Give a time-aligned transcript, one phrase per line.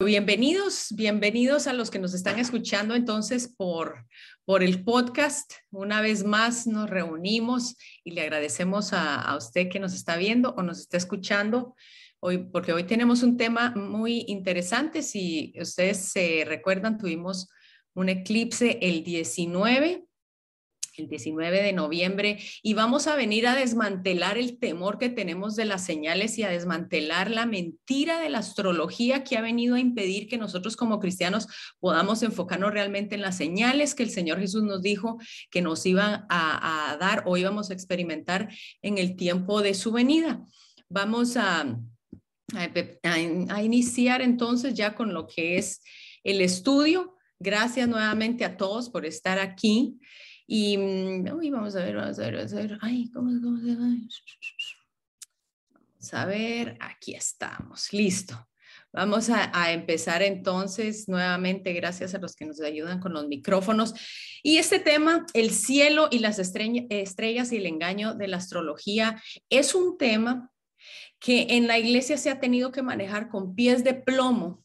[0.00, 4.06] Bienvenidos, bienvenidos a los que nos están escuchando entonces por,
[4.44, 5.54] por el podcast.
[5.72, 10.54] Una vez más nos reunimos y le agradecemos a, a usted que nos está viendo
[10.56, 11.74] o nos está escuchando
[12.20, 15.02] hoy, porque hoy tenemos un tema muy interesante.
[15.02, 17.48] Si ustedes se recuerdan, tuvimos
[17.94, 20.07] un eclipse el 19
[20.98, 25.64] el 19 de noviembre y vamos a venir a desmantelar el temor que tenemos de
[25.64, 30.28] las señales y a desmantelar la mentira de la astrología que ha venido a impedir
[30.28, 31.46] que nosotros como cristianos
[31.80, 35.18] podamos enfocarnos realmente en las señales que el Señor Jesús nos dijo
[35.50, 38.48] que nos iban a, dar o íbamos a experimentar
[38.82, 40.44] en el tiempo de su venida.
[40.88, 41.78] Vamos a,
[42.54, 45.82] a iniciar entonces ya con lo que es
[46.24, 47.16] el estudio.
[47.38, 49.98] Gracias nuevamente a todos por estar aquí.
[50.50, 52.78] Y mm, uy, vamos a ver, vamos a ver, vamos a ver.
[52.80, 53.94] Ay, ¿cómo, cómo se llama?
[55.74, 58.48] Vamos a ver, aquí estamos, listo.
[58.90, 63.92] Vamos a, empezar entonces nuevamente, gracias a los que nos ayudan con los micrófonos.
[64.42, 69.74] Y este tema, el cielo y las estrellas y el engaño de la astrología, es
[69.74, 70.50] un tema
[71.18, 74.64] que en la iglesia se ha tenido que manejar con pies de plomo,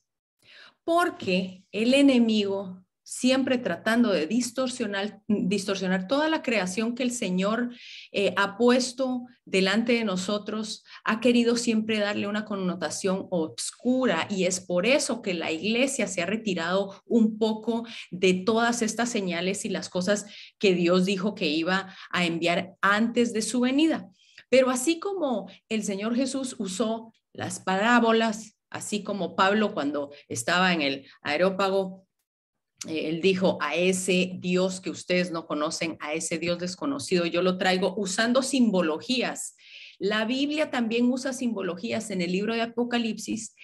[0.86, 7.73] porque el enemigo siempre tratando de distorsionar, distorsionar toda la creación que el Señor
[8.12, 14.62] eh, ha puesto delante de nosotros, ha querido siempre darle una connotación obscura y es
[14.62, 19.70] por eso que la iglesia se ha retirado un poco de todas estas señales y
[19.70, 20.26] las cosas
[20.58, 24.10] que Dios dijo que iba a enviar antes de su venida.
[24.50, 30.82] Pero así como el Señor Jesús usó las parábolas, así como Pablo cuando estaba en
[30.82, 32.06] el aerópago
[32.88, 37.58] él dijo, a ese Dios que ustedes no conocen, a ese Dios desconocido, yo lo
[37.58, 39.56] traigo usando simbologías.
[40.00, 43.56] La Biblia también usa simbologías en el libro de Apocalipsis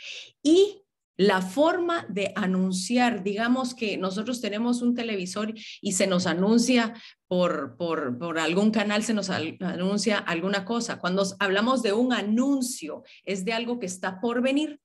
[0.41, 0.83] y
[1.17, 6.93] la forma de anunciar, digamos que nosotros tenemos un televisor y se nos anuncia
[7.27, 10.97] por, por, por, algún canal, se nos anuncia alguna cosa.
[10.97, 14.79] Cuando hablamos de un anuncio, es de algo que está por venir.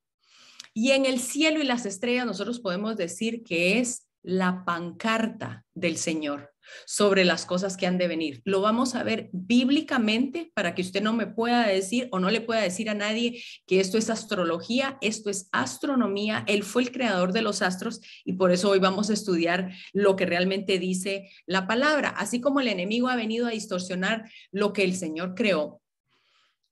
[0.73, 5.97] Y en el cielo y las estrellas nosotros podemos decir que es la pancarta del
[5.99, 6.55] Señor
[6.87, 8.41] sobre las cosas que han de venir.
[8.45, 12.41] Lo vamos a ver bíblicamente para que usted no me pueda decir o no le
[12.41, 16.43] pueda decir a nadie que esto es astrología, esto es astronomía.
[16.49, 20.17] Él fue el creador de los astros y por eso hoy vamos a estudiar lo
[20.17, 22.09] que realmente dice la palabra.
[22.09, 25.83] Así como el enemigo ha venido a distorsionar lo que el Señor creó,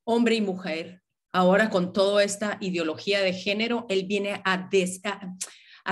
[0.05, 1.03] hombre y mujer.
[1.35, 5.35] Ahora con toda esta ideología de género, él viene a, des a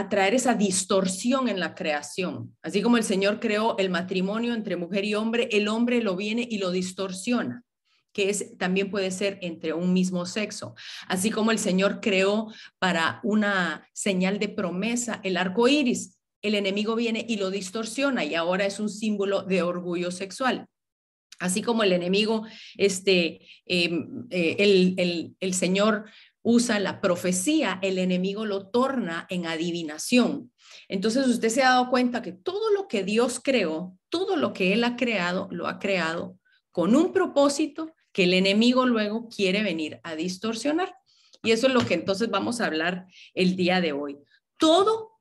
[0.09, 2.57] traer esa distorsión en la creación.
[2.63, 6.47] Así como el Señor creó el matrimonio entre mujer y hombre, el hombre lo viene
[6.49, 7.65] y lo distorsiona
[8.13, 10.75] que es, también puede ser entre un mismo sexo.
[11.07, 16.97] Así como el Señor creó para una señal de promesa el arco iris, el enemigo
[16.97, 20.67] viene y lo distorsiona y ahora es un símbolo de orgullo sexual.
[21.39, 22.47] Así como el enemigo,
[22.77, 26.05] este, em, eh, el, el, el Señor
[26.43, 30.53] usa la profecía, el enemigo lo torna en adivinación.
[30.89, 34.73] Entonces usted se ha dado cuenta que todo lo que Dios creó, todo lo que
[34.73, 36.39] Él ha creado, lo ha creado
[36.71, 40.95] con un propósito que el enemigo luego quiere venir a distorsionar.
[41.43, 44.19] Y eso es lo que entonces vamos a hablar el día de hoy.
[44.57, 45.21] Todo,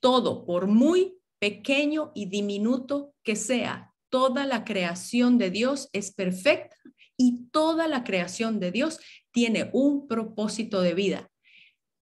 [0.00, 6.76] todo, por muy pequeño y diminuto que sea, toda la creación de Dios es perfecta
[7.16, 8.98] y toda la creación de Dios
[9.36, 11.30] tiene un propósito de vida.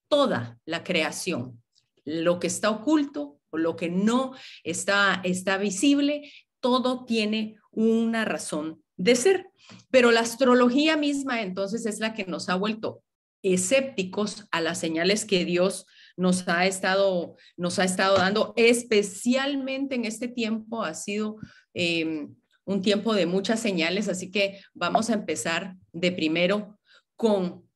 [0.07, 1.59] Toda la creación,
[2.03, 8.83] lo que está oculto o lo que no está, está visible, todo tiene una razón
[8.95, 9.47] de ser.
[9.89, 13.01] Pero la astrología misma entonces es la que nos ha vuelto
[13.41, 15.87] escépticos a las señales que Dios
[16.17, 21.37] nos ha estado, nos ha estado dando, especialmente en este tiempo ha sido
[21.73, 22.27] eh,
[22.65, 26.77] un tiempo de muchas señales, así que vamos a empezar de primero
[27.15, 27.69] con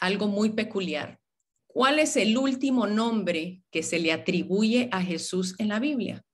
[0.00, 1.20] algo muy peculiar.
[1.66, 6.24] ¿Cuál es el último nombre que se le atribuye a Jesús en la Biblia?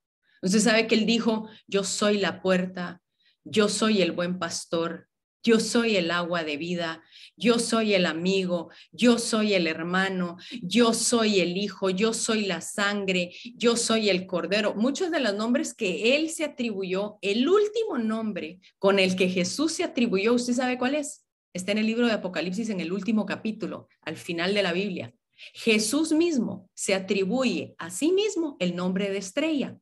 [0.41, 3.03] Usted sabe que él dijo, yo soy la puerta,
[3.44, 5.09] yo soy el buen pastor,
[5.44, 7.03] yo soy el agua de vida,
[7.37, 12.61] yo soy el amigo, yo soy el hermano, yo soy el hijo, yo soy la
[12.61, 14.75] sangre, yo soy el cordero.
[14.75, 19.73] Muchos de los nombres que él se atribuyó, el último nombre con el que Jesús
[19.73, 21.25] se atribuyó, ¿usted sabe cuál es?
[21.52, 25.14] Está en el libro de Apocalipsis en el último capítulo, al final de la Biblia.
[25.52, 29.78] Jesús mismo se atribuye a sí mismo el nombre de estrella.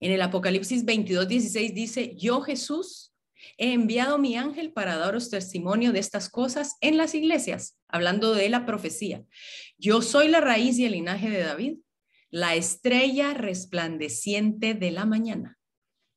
[0.00, 3.14] En el Apocalipsis 22, 16 dice, yo Jesús
[3.58, 8.48] he enviado mi ángel para daros testimonio de estas cosas en las iglesias, hablando de
[8.48, 9.22] la profecía.
[9.76, 11.76] Yo soy la raíz y el linaje de David,
[12.30, 15.58] la estrella resplandeciente de la mañana.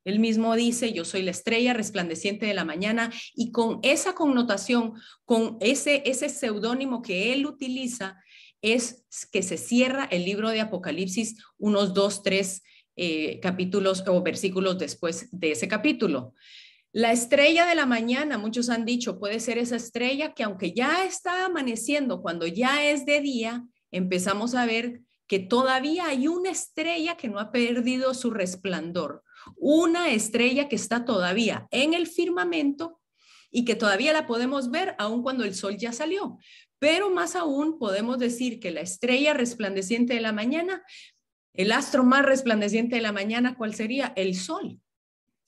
[0.07, 4.93] Él mismo dice, yo soy la estrella resplandeciente de la mañana y con esa connotación,
[5.25, 8.15] con ese, ese seudónimo que él utiliza,
[8.61, 12.63] es que se cierra el libro de Apocalipsis unos dos, tres
[12.95, 16.33] eh, capítulos o versículos después de ese capítulo.
[16.93, 21.03] La estrella de la mañana, muchos han dicho, puede ser esa estrella que aunque ya
[21.03, 27.17] está amaneciendo, cuando ya es de día, empezamos a ver que todavía hay una estrella
[27.17, 32.99] que no ha perdido su resplandor, una estrella que está todavía en el firmamento
[33.51, 36.37] y que todavía la podemos ver aun cuando el sol ya salió.
[36.79, 40.83] Pero más aún podemos decir que la estrella resplandeciente de la mañana,
[41.53, 44.13] el astro más resplandeciente de la mañana, ¿cuál sería?
[44.15, 44.79] El sol.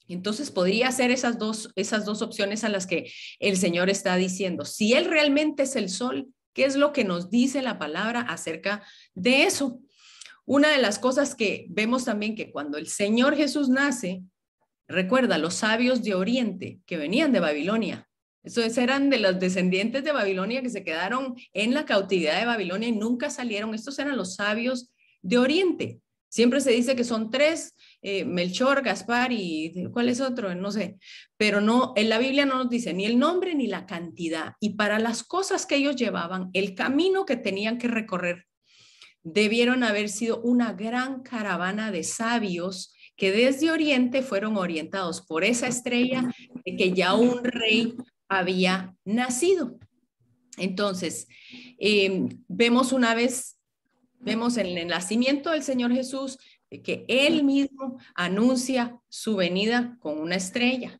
[0.07, 4.65] Entonces podría ser esas dos, esas dos opciones a las que el Señor está diciendo.
[4.65, 8.83] Si Él realmente es el sol, ¿qué es lo que nos dice la palabra acerca
[9.13, 9.79] de eso?
[10.49, 14.23] Una de las cosas que vemos también que cuando el Señor Jesús nace,
[14.87, 18.09] recuerda los sabios de Oriente que venían de Babilonia.
[18.41, 22.89] Esos eran de los descendientes de Babilonia que se quedaron en la cautividad de Babilonia
[22.89, 23.75] y nunca salieron.
[23.75, 24.91] Estos eran los sabios
[25.21, 25.99] de Oriente.
[26.29, 30.55] Siempre se dice que son tres, eh, Melchor, Gaspar y ¿cuál es otro?
[30.55, 30.97] No sé,
[31.37, 34.53] pero no, en la Biblia no nos dice ni el nombre ni la cantidad.
[34.59, 38.47] Y para las cosas que ellos llevaban, el camino que tenían que recorrer,
[39.23, 45.67] debieron haber sido una gran caravana de sabios que desde Oriente fueron orientados por esa
[45.67, 46.33] estrella
[46.65, 47.95] de que ya un rey
[48.27, 49.77] había nacido.
[50.57, 51.27] Entonces,
[51.77, 53.59] em, vemos una vez
[54.19, 56.37] Vemos en el nacimiento del Señor Jesús
[56.83, 60.99] que Él mismo anuncia su venida con una estrella.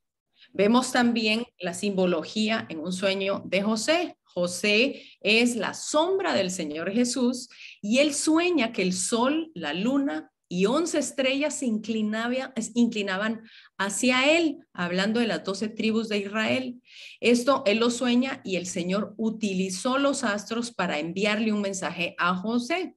[0.54, 4.18] Vemos también la simbología en un sueño de José.
[4.33, 7.49] José es la sombra del Señor Jesús
[7.81, 13.41] y él sueña que el sol, la luna y once estrellas se inclinaban
[13.77, 16.81] hacia él, hablando de las doce tribus de Israel.
[17.19, 22.35] Esto él lo sueña y el Señor utilizó los astros para enviarle un mensaje a
[22.35, 22.95] José.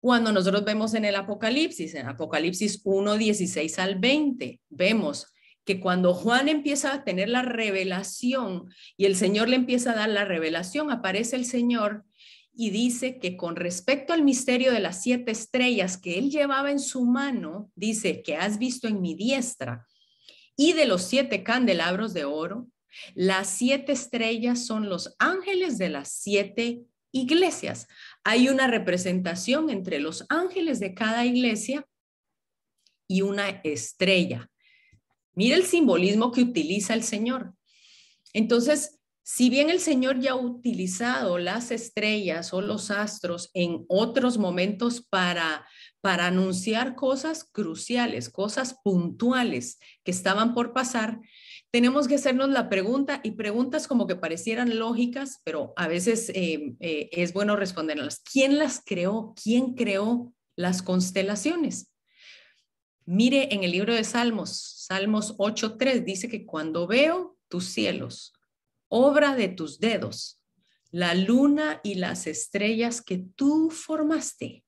[0.00, 5.32] Cuando nosotros vemos en el Apocalipsis, en Apocalipsis 1, 16 al 20, vemos
[5.64, 10.08] que cuando Juan empieza a tener la revelación y el Señor le empieza a dar
[10.08, 12.04] la revelación, aparece el Señor
[12.54, 16.80] y dice que con respecto al misterio de las siete estrellas que él llevaba en
[16.80, 19.86] su mano, dice que has visto en mi diestra
[20.56, 22.68] y de los siete candelabros de oro,
[23.14, 27.88] las siete estrellas son los ángeles de las siete iglesias.
[28.22, 31.86] Hay una representación entre los ángeles de cada iglesia
[33.08, 34.51] y una estrella.
[35.34, 37.54] Mira el simbolismo que utiliza el Señor.
[38.32, 44.36] Entonces, si bien el Señor ya ha utilizado las estrellas o los astros en otros
[44.36, 45.66] momentos para,
[46.00, 51.20] para anunciar cosas cruciales, cosas puntuales que estaban por pasar,
[51.70, 56.74] tenemos que hacernos la pregunta y preguntas como que parecieran lógicas, pero a veces eh,
[56.80, 58.20] eh, es bueno responderlas.
[58.20, 59.34] ¿Quién las creó?
[59.40, 61.91] ¿Quién creó las constelaciones?
[63.04, 64.50] Mire en el libro de Salmos,
[64.86, 68.32] Salmos 8.3, dice que cuando veo tus cielos,
[68.88, 70.40] obra de tus dedos,
[70.90, 74.64] la luna y las estrellas que tú formaste,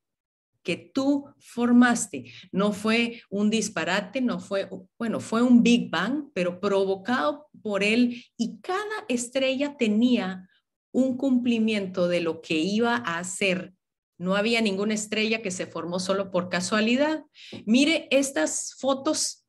[0.65, 2.33] que tú formaste.
[2.51, 8.25] No fue un disparate, no fue, bueno, fue un Big Bang, pero provocado por él
[8.37, 10.49] y cada estrella tenía
[10.91, 13.75] un cumplimiento de lo que iba a hacer.
[14.17, 17.25] No había ninguna estrella que se formó solo por casualidad.
[17.67, 19.45] Mire estas fotos.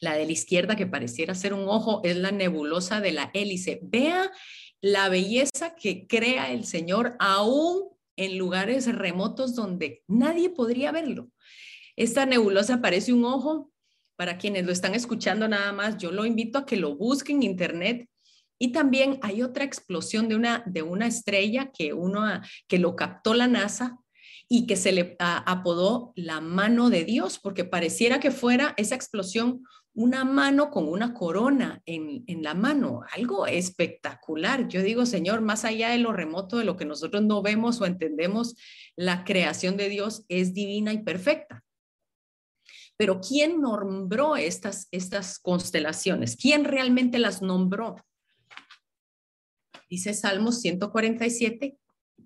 [0.00, 3.80] La de la izquierda que pareciera ser un ojo es la nebulosa de la hélice.
[3.82, 4.30] Vea
[4.80, 11.30] la belleza que crea el Señor aún en lugares remotos donde nadie podría verlo.
[11.96, 13.72] Esta nebulosa parece un ojo.
[14.16, 17.42] Para quienes lo están escuchando nada más, yo lo invito a que lo busquen en
[17.44, 18.09] internet.
[18.62, 22.22] Y también hay otra explosión de una, de una estrella que, uno,
[22.68, 23.98] que lo captó la NASA
[24.50, 29.62] y que se le apodó la mano de Dios, porque pareciera que fuera esa explosión
[29.94, 34.68] una mano con una corona en, la mano, algo espectacular.
[34.68, 37.86] Yo digo, Señor, más allá de lo remoto, de lo que nosotros no vemos o
[37.86, 38.56] entendemos,
[38.94, 41.64] la creación de Dios es divina y perfecta.
[42.98, 46.36] Pero ¿quién nombró estas, estas constelaciones?
[46.36, 47.96] ¿Quién realmente las nombró?
[49.90, 51.76] Dice Salmos 147,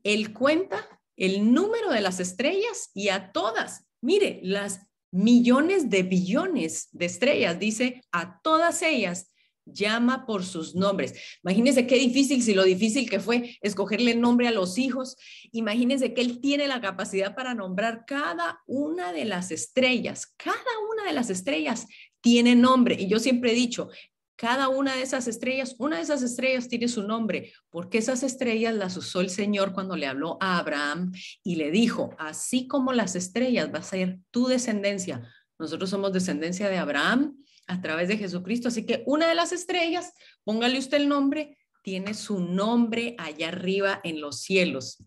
[0.03, 3.87] Él cuenta el número de las estrellas y a todas.
[4.03, 4.81] Mire, las
[5.11, 9.31] millones de billones de estrellas, dice, a todas ellas
[9.67, 11.15] llama por sus nombres.
[11.43, 15.17] Imagínense qué difícil, si lo difícil que fue escogerle nombre a los hijos.
[15.53, 20.35] Imagínense que él tiene la capacidad para nombrar cada una de las estrellas.
[20.37, 20.59] Cada
[20.93, 21.87] una de las estrellas
[22.21, 22.97] tiene nombre.
[22.99, 23.89] Y yo siempre he dicho,
[24.37, 28.75] cada una de esas estrellas, una de esas estrellas tiene su nombre, porque esas estrellas
[28.75, 31.13] las usó el Señor cuando le habló a Abraham
[31.43, 35.23] y le dijo, así como las estrellas va a ser tu descendencia.
[35.59, 37.37] Nosotros somos descendencia de Abraham
[37.67, 38.69] a través de Jesucristo.
[38.69, 40.13] Así que una de las estrellas,
[40.43, 45.03] póngale usted el nombre, tiene su nombre allá arriba en los cielos.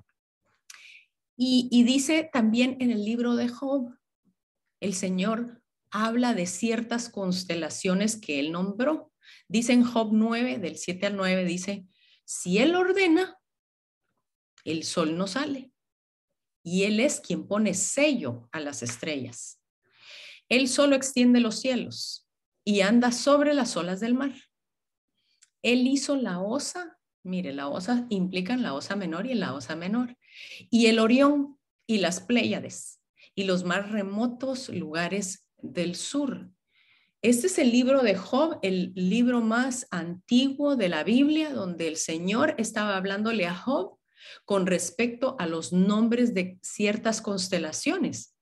[1.39, 3.93] Y, dice también en el libro de Job,
[4.79, 9.11] el Señor habla de ciertas constelaciones que él nombró.
[9.47, 11.85] Dice en Job 9, del 7 al 9, dice,
[12.25, 13.37] si él ordena,
[14.63, 15.71] el sol no sale.
[16.63, 19.61] Y él es quien pone sello a las estrellas.
[20.49, 22.27] Él solo extiende los cielos
[22.65, 24.33] y anda sobre las olas del mar.
[25.61, 29.75] Él hizo la osa, mire, la osa implica en la osa menor y la osa
[29.75, 30.17] menor,
[30.69, 33.01] y el Orión y las Pléyades
[33.35, 36.51] y los más remotos lugares del sur.
[37.21, 41.97] Este es el libro de Job, el libro más antiguo de la Biblia, donde el
[41.97, 43.97] Señor estaba hablándole a Job
[44.45, 48.35] con respecto a los nombres de ciertas constelaciones.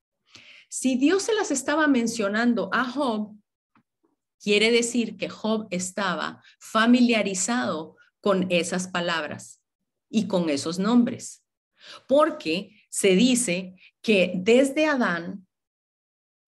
[0.67, 3.35] Si Dios se las estaba mencionando a Job,
[4.45, 9.59] Quiere decir que Job estaba familiarizado con esas palabras
[10.07, 11.43] y con esos nombres,
[12.07, 15.44] porque se dice que desde Adán,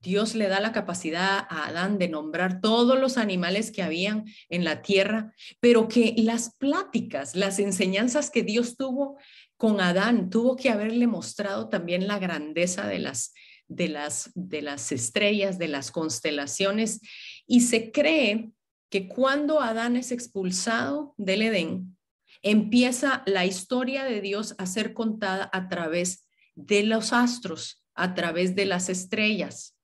[0.07, 4.63] Dios le da la capacidad a Adán de nombrar todos los animales que habían en
[4.63, 9.17] la tierra, pero que las pláticas, las enseñanzas que Dios tuvo
[9.57, 13.33] con Adán, tuvo que haberle mostrado también la grandeza de las
[13.67, 17.01] de las, de las estrellas, de las constelaciones,
[17.45, 18.51] y se cree
[18.89, 21.97] que cuando Adán es expulsado del Edén,
[22.41, 28.55] empieza la historia de Dios a ser contada a través de los astros, a través
[28.55, 29.76] de las estrellas.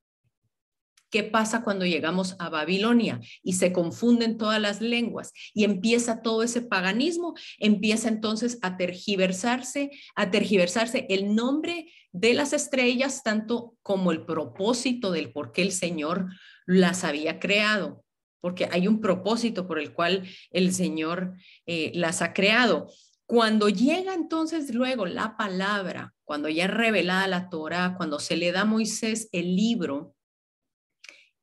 [1.13, 6.41] ¿Qué pasa cuando llegamos a Babilonia y se confunden todas las lenguas y empieza todo
[6.41, 7.35] ese paganismo?
[7.59, 15.11] Empieza entonces a tergiversarse, a tergiversarse el nombre de las estrellas, tanto como el propósito
[15.11, 16.29] del por qué el Señor
[16.65, 18.03] las había creado,
[18.41, 21.35] porque hay un propósito por el cual el Señor
[21.67, 22.87] eh, las ha creado.
[23.27, 28.51] Cuando llega entonces luego la palabra, cuando ya es revelada la Torah, cuando se le
[28.51, 30.15] da a Moisés el libro,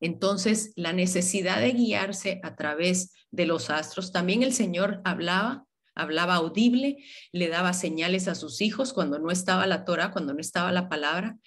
[0.01, 6.35] entonces, la necesidad de guiarse a través de los astros, también el Señor hablaba, hablaba
[6.35, 6.97] audible,
[7.31, 10.89] le daba señales a sus hijos cuando no estaba la Torah, cuando no estaba la
[10.89, 11.37] palabra.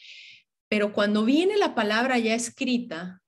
[0.69, 3.21] Pero cuando viene la palabra ya escrita,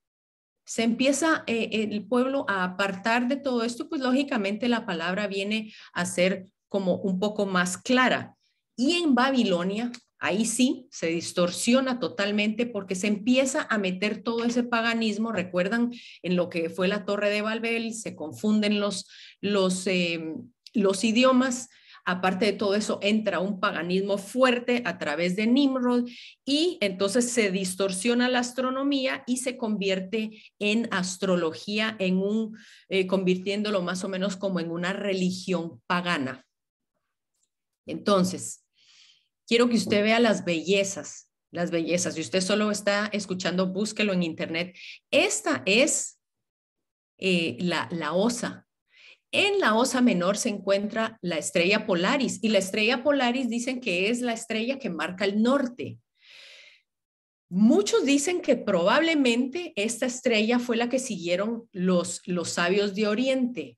[0.65, 5.73] se empieza eh, el pueblo a apartar de todo esto, pues lógicamente la palabra viene
[5.93, 8.35] a ser como un poco más clara.
[8.77, 14.63] Y en Babilonia, Ahí sí se distorsiona totalmente porque se empieza a meter todo ese
[14.63, 15.31] paganismo.
[15.31, 15.91] Recuerdan
[16.23, 19.07] en lo que fue la Torre de Babel, se confunden los,
[19.41, 21.69] los, em, los idiomas.
[22.03, 26.07] Aparte de todo eso, entra un paganismo fuerte a través de Nimrod
[26.45, 32.57] y entonces se distorsiona la astronomía y se convierte en astrología, en un,
[32.87, 36.45] eh, convirtiéndolo más o menos como en una religión pagana.
[37.85, 38.66] Entonces,
[39.47, 42.15] quiero que usted vea las bellezas, las bellezas.
[42.15, 44.75] Si usted solo está escuchando, búsquelo en internet.
[45.09, 46.19] Esta es
[47.17, 48.67] eh, la, la osa.
[49.31, 54.09] En la osa menor se encuentra la estrella Polaris y la estrella Polaris dicen que
[54.09, 55.99] es la estrella que marca el norte.
[57.49, 63.77] Muchos dicen que probablemente esta estrella fue la que siguieron los, los sabios de Oriente,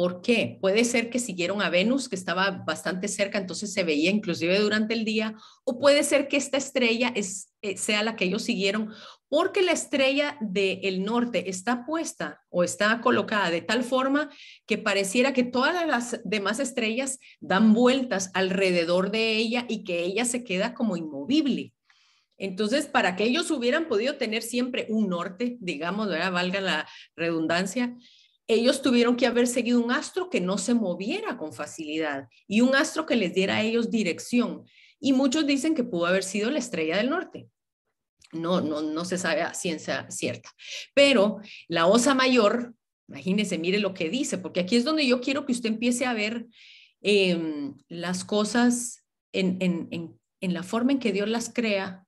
[0.00, 0.56] ¿Por qué?
[0.62, 4.94] Puede ser que siguieron a Venus, que estaba bastante cerca, entonces se veía inclusive durante
[4.94, 8.94] el día, o puede ser que esta estrella es, eh, sea la que ellos siguieron,
[9.28, 14.30] porque la estrella del norte está puesta o está colocada de tal forma
[14.64, 20.24] que pareciera que todas las demás estrellas dan vueltas alrededor de ella y que ella
[20.24, 21.74] se queda como inmovible.
[22.38, 27.98] Entonces, para que ellos hubieran podido tener siempre un norte, digamos, valga la redundancia,
[28.54, 32.74] ellos tuvieron que haber seguido un astro que no se moviera con facilidad y un
[32.74, 34.64] astro que les diera a ellos dirección.
[34.98, 37.48] Y muchos dicen que pudo haber sido la estrella del norte.
[38.32, 40.50] No, no, no se sabe a ciencia cierta.
[40.94, 41.38] Pero
[41.68, 42.74] la osa mayor,
[43.08, 46.12] imagínense, mire lo que dice, porque aquí es donde yo quiero que usted empiece a
[46.12, 46.46] ver
[47.02, 52.04] em, las cosas en, en, en la forma en que Dios las crea.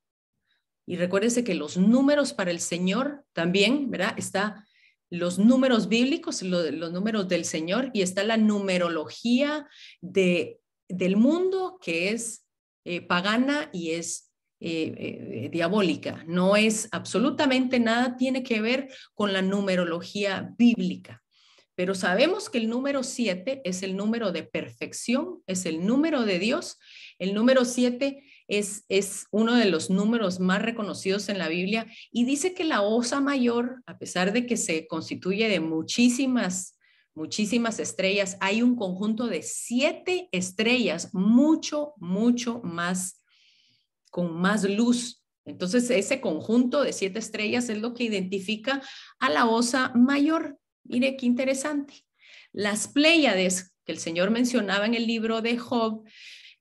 [0.87, 4.15] Y recuérdese que los números para el Señor también, ¿verdad?
[4.17, 4.67] Está
[5.13, 9.69] los números bíblicos, los números del Señor, y está la numerología
[10.01, 12.47] de, del mundo que es
[12.87, 16.25] eh, pagana y es eh, eh, diabólica.
[16.27, 21.23] No es absolutamente nada, tiene que ver con la numerología bíblica.
[21.75, 26.39] Pero sabemos que el número 7 es el número de perfección, es el número de
[26.39, 26.79] Dios.
[27.19, 28.25] El número 7
[28.59, 32.83] es, es uno de los números más reconocidos en la Biblia y dice que la
[32.83, 36.79] osa mayor, a pesar de que se constituye de muchísimas,
[37.15, 43.23] muchísimas estrellas, hay un conjunto de siete estrellas, mucho, mucho más,
[44.11, 45.25] con más luz.
[45.47, 48.83] Entonces, ese conjunto de siete estrellas es lo que identifica
[49.19, 50.59] a la osa mayor.
[50.85, 52.05] Mire qué interesante.
[52.53, 56.05] Las Pléyades que el Señor mencionaba en el libro de Job,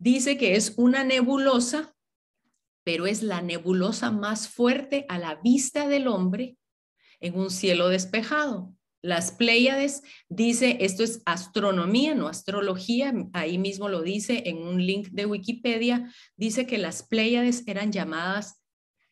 [0.01, 1.93] dice que es una nebulosa,
[2.83, 6.57] pero es la nebulosa más fuerte a la vista del hombre
[7.19, 8.73] en un cielo despejado.
[9.03, 15.09] Las Pléyades dice, esto es astronomía, no astrología, ahí mismo lo dice en un link
[15.09, 18.59] de Wikipedia, dice que las Pléyades eran llamadas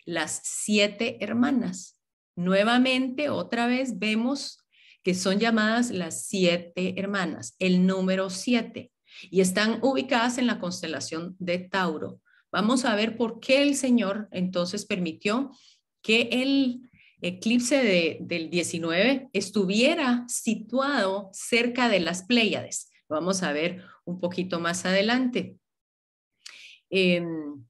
[0.06, 2.00] las siete hermanas.
[2.36, 4.66] Nuevamente, otra vez vemos
[5.04, 8.92] que son llamadas las siete hermanas, el número siete
[9.30, 12.22] y están ubicadas en la constelación de Tauro.
[12.52, 15.52] Vamos a ver por qué el Señor entonces permitió
[16.02, 16.90] que el
[17.22, 22.90] eclipse del 19 estuviera situado cerca de las Pléyades.
[23.10, 25.58] vamos a ver un poquito más adelante.
[26.92, 27.66] Em,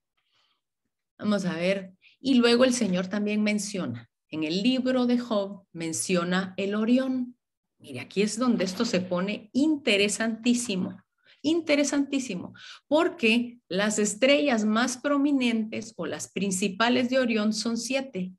[1.17, 1.93] vamos a ver.
[2.19, 7.37] Y luego el Señor también menciona, en el libro de Job, menciona el Orión.
[7.77, 11.01] Mire, aquí es donde esto se pone interesantísimo
[11.41, 12.53] interesantísimo,
[12.87, 18.31] porque las estrellas más prominentes o las principales de Orión son siete.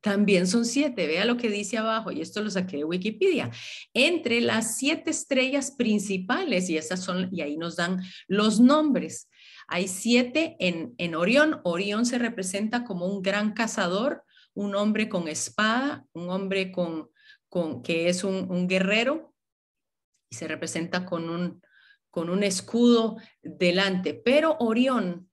[0.00, 1.08] También son siete.
[1.08, 3.50] Vea lo que dice abajo, y esto lo saqué de Wikipedia.
[3.94, 9.28] Entre las siete estrellas principales, y esas son, y ahí nos dan los nombres.
[9.66, 11.60] Hay siete en, en Orión.
[11.64, 14.22] Orión se representa como un gran cazador,
[14.54, 17.10] un hombre con espada, un hombre con,
[17.48, 19.34] con que es un, un guerrero,
[20.30, 21.60] y se representa con un,
[22.10, 25.30] con un escudo delante, pero Orión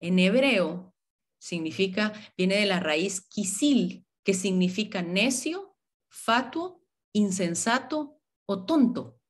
[0.00, 0.94] en hebreo
[1.38, 5.76] significa, viene de la raíz kisil, que significa necio,
[6.08, 6.82] fatuo,
[7.12, 9.20] insensato o tonto.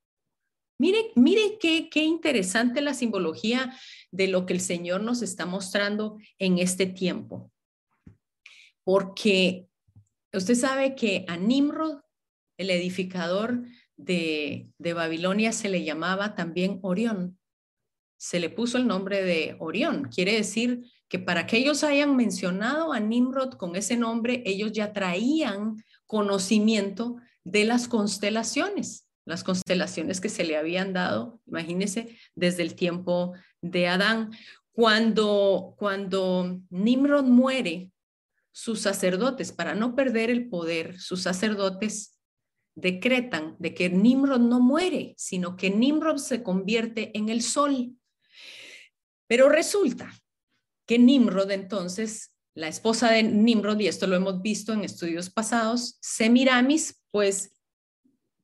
[0.79, 3.75] Mire, mire qué, qué interesante la simbología
[4.11, 7.51] de lo que el Señor nos está mostrando en este tiempo.
[8.83, 9.67] Porque
[10.33, 12.01] usted sabe que a Nimrod,
[12.57, 13.63] el edificador
[13.97, 17.37] de, Babilonia se le llamaba también Orión.
[18.17, 20.05] Se le puso el nombre de Orión.
[20.05, 24.93] Quiere decir que para que ellos hayan mencionado a Nimrod con ese nombre, ellos ya
[24.93, 32.75] traían conocimiento de las constelaciones, las constelaciones que se le habían dado, imagínense, desde el
[32.75, 34.31] tiempo de Adán.
[34.71, 37.91] Cuando, cuando Nimrod muere,
[38.51, 42.16] sus sacerdotes, para no perder el poder, sus sacerdotes
[42.77, 47.95] decretan de que Nimrod no muere, sino que Nimrod se convierte en el sol.
[49.25, 50.13] Pero resulta
[50.85, 55.97] que Nimrod entonces, la esposa de Nimrod, y esto lo hemos visto en estudios pasados,
[56.01, 57.51] Semiramis, pues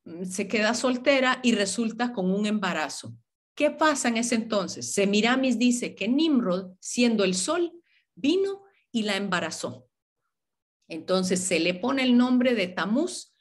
[0.03, 3.15] mm, se queda soltera y resulta con un embarazo.
[3.55, 4.93] ¿Qué pasa en ese entonces?
[4.93, 7.71] Semiramis dice que Nimrod, siendo el sol,
[8.15, 9.87] vino y la embarazó.
[10.87, 13.32] Entonces se le pone el nombre de Tamuz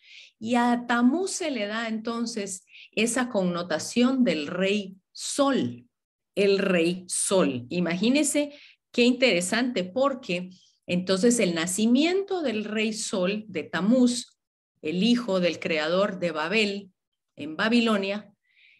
[0.42, 5.86] y a Tamuz se le da entonces esa connotación del rey sol,
[6.34, 7.64] el rey sol.
[7.68, 8.52] Imagínese
[8.90, 10.50] qué interesante porque
[10.84, 14.36] entonces el nacimiento del rey sol de Tamuz,
[14.82, 16.90] el hijo del creador de Babel
[17.36, 18.34] en Babilonia,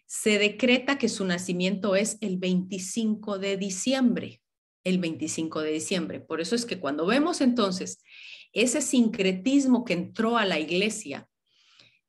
[0.05, 4.41] se decreta que su nacimiento es el 25 de diciembre,
[4.83, 6.19] el 25 de diciembre.
[6.19, 8.03] Por eso es que cuando vemos entonces
[8.51, 11.29] ese sincretismo que entró a la iglesia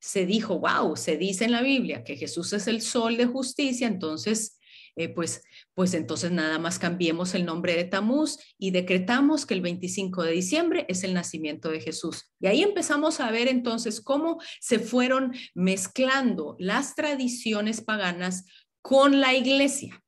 [0.04, 3.86] se dijo, wow, se dice en la Biblia que Jesús es el sol de justicia,
[3.86, 4.58] entonces,
[4.96, 9.62] eh, pues, pues entonces nada más cambiemos el nombre de Tamuz y decretamos que el
[9.62, 12.30] 25 de diciembre es el nacimiento de Jesús.
[12.38, 18.44] Y ahí empezamos a ver entonces cómo se fueron mezclando las tradiciones paganas
[18.82, 20.04] con la iglesia.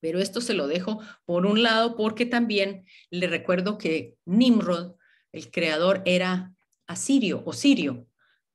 [0.00, 4.94] Pero esto se lo dejo por un lado porque también le recuerdo que Nimrod,
[5.32, 6.54] el creador, era
[6.86, 8.07] asirio o sirio,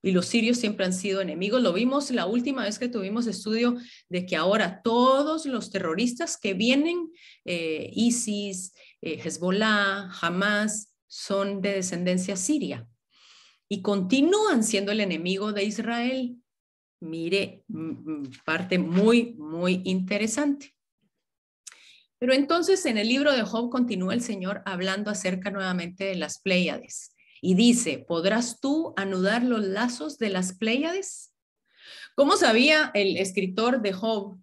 [0.04, 1.62] y los sirios siempre han sido enemigos.
[1.62, 3.78] Lo vimos la última vez que tuvimos estudio
[4.10, 7.10] de que ahora todos los terroristas que vienen,
[7.46, 12.88] eh, ISIS, eh, Hezbollah, Hamas, son de descendencia siria.
[13.70, 16.36] y continúan siendo el enemigo de Israel.
[17.00, 17.64] Mire,
[18.46, 20.76] parte muy, muy interesante.
[22.20, 26.40] Pero entonces en el libro de Job continúa el Señor hablando acerca nuevamente de las
[26.40, 27.13] Pléyades
[27.46, 31.34] y dice, ¿podrás tú anudar los lazos de las Pléyades?
[32.16, 34.40] ¿Cómo sabía el escritor de Job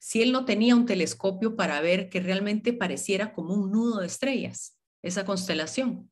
[0.00, 4.06] si él no tenía un telescopio para ver que realmente pareciera como un nudo de
[4.06, 6.10] estrellas, esa constelación?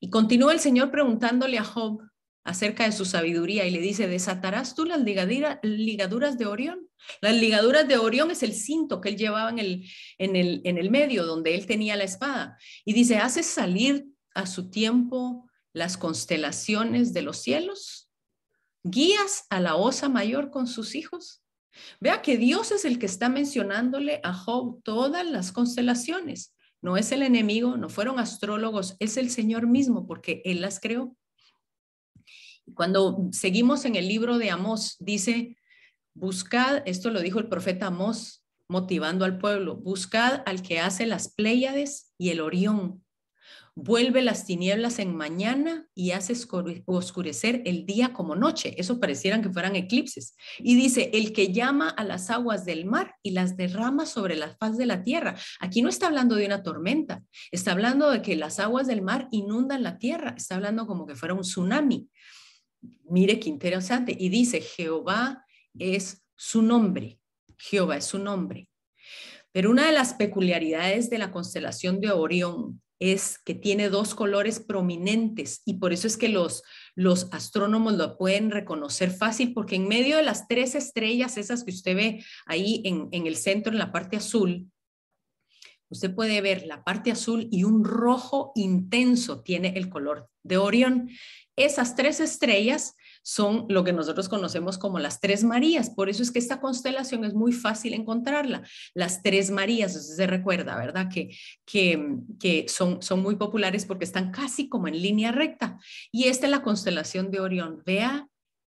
[0.00, 2.00] Y continúa el Señor preguntándole a Job
[2.44, 6.88] acerca de su sabiduría y le dice, ¿desatarás tú las ligaduras de Orión?
[7.20, 9.84] Las ligaduras de Orión es el cinto que él llevaba en el,
[10.16, 12.56] en el, en el medio, donde él tenía la espada.
[12.86, 18.10] Y dice, ¿haces salir a su tiempo las constelaciones de los cielos?
[18.84, 21.42] ¿Guías a la osa mayor con sus hijos?
[22.00, 26.54] Vea que Dios es el que está mencionándole a Job todas las constelaciones.
[26.80, 31.16] No es el enemigo, no fueron astrólogos, es el Señor mismo porque Él las creó.
[32.74, 35.56] Cuando seguimos en el libro de Amós, dice,
[36.14, 41.34] buscad, esto lo dijo el profeta Amós, motivando al pueblo, buscad al que hace las
[41.34, 43.02] Pléyades y el Orión,
[43.80, 46.34] vuelve las tinieblas en mañana y hace
[46.84, 48.74] oscurecer el día como noche.
[48.76, 50.34] Eso parecieran que fueran eclipses.
[50.58, 54.56] Y dice, el que llama a las aguas del mar y las derrama sobre la
[54.56, 55.36] faz de la tierra.
[55.60, 59.28] Aquí no está hablando de una tormenta, está hablando de que las aguas del mar
[59.30, 62.08] inundan la tierra, está hablando como que fuera un tsunami.
[63.08, 64.16] Mire qué interesante.
[64.18, 65.44] Y dice, Jehová
[65.78, 67.20] es su nombre.
[67.56, 68.68] Jehová es su nombre.
[69.52, 74.60] Pero una de las peculiaridades de la constelación de Orión es que tiene dos colores
[74.60, 76.62] prominentes y por eso es que los,
[76.94, 81.70] los astrónomos lo pueden reconocer fácil porque en medio de las tres estrellas, esas que
[81.70, 84.70] usted ve ahí en, en el centro, en la parte azul,
[85.88, 91.08] usted puede ver la parte azul y un rojo intenso tiene el color de Orión.
[91.56, 95.90] Esas tres estrellas son lo que nosotros conocemos como las tres Marías.
[95.90, 98.62] Por eso es que esta constelación es muy fácil encontrarla.
[98.94, 101.08] Las tres Marías, eso se recuerda, ¿verdad?
[101.12, 105.78] Que, que, que son, son muy populares porque están casi como en línea recta.
[106.10, 107.82] Y esta es la constelación de Orión.
[107.84, 108.28] Vea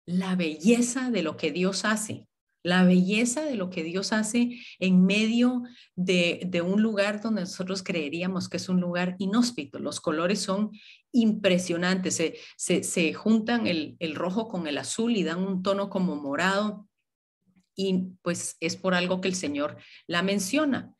[0.06, 2.28] la belleza de lo que Dios hace
[2.62, 5.62] la belleza de lo que Dios hace en medio
[5.94, 9.78] de, un lugar donde nosotros creeríamos que es un lugar inhóspito.
[9.78, 10.72] Los colores son
[11.12, 12.16] impresionantes,
[12.56, 16.88] se, se, juntan el, el, rojo con el azul y dan un tono como morado
[17.74, 20.94] y pues es por algo que el Señor la menciona.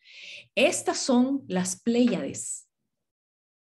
[0.55, 2.68] Estas son las Pléyades.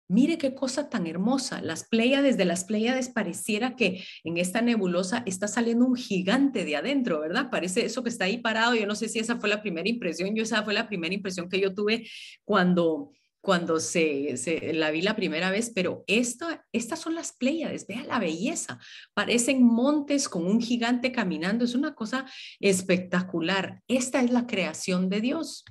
[0.10, 1.62] Mire qué cosa tan hermosa.
[1.62, 6.78] Las Pléyades de las Pléyades pareciera que en esta nebulosa está saliendo un gigante de
[6.78, 7.50] adentro, ¿verdad?
[7.50, 8.74] Parece eso que está ahí parado.
[8.74, 10.34] Yo no sé si esa fue la primera impresión.
[10.34, 12.08] Yo esa fue la primera impresión que yo tuve
[12.46, 13.12] cuando
[13.48, 14.36] cuando se,
[14.74, 18.78] la vi la primera vez, pero esta, estas son las Pléyades, vea la belleza,
[19.14, 22.26] parecen montes con un gigante caminando, es una cosa
[22.60, 23.82] espectacular.
[23.88, 25.64] Esta es la creación de Dios.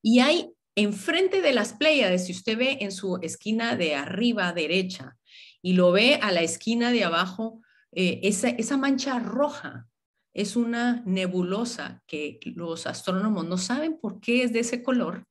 [0.00, 5.16] Y hay Enfrente de las Pléyades, si usted ve en su esquina de arriba derecha
[5.62, 7.60] y lo ve a la esquina de abajo,
[7.92, 9.88] eh, esa, esa mancha roja
[10.32, 15.26] es una nebulosa que los astrónomos no saben por qué es de ese color,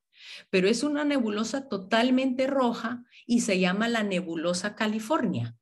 [0.49, 5.58] pero es una nebulosa totalmente roja y se llama la nebulosa California.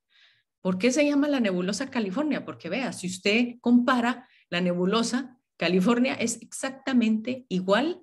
[0.62, 2.46] ¿Por qué se llama la nebulosa California?
[2.46, 8.02] Porque vea, si usted compara la nebulosa California es exactamente igual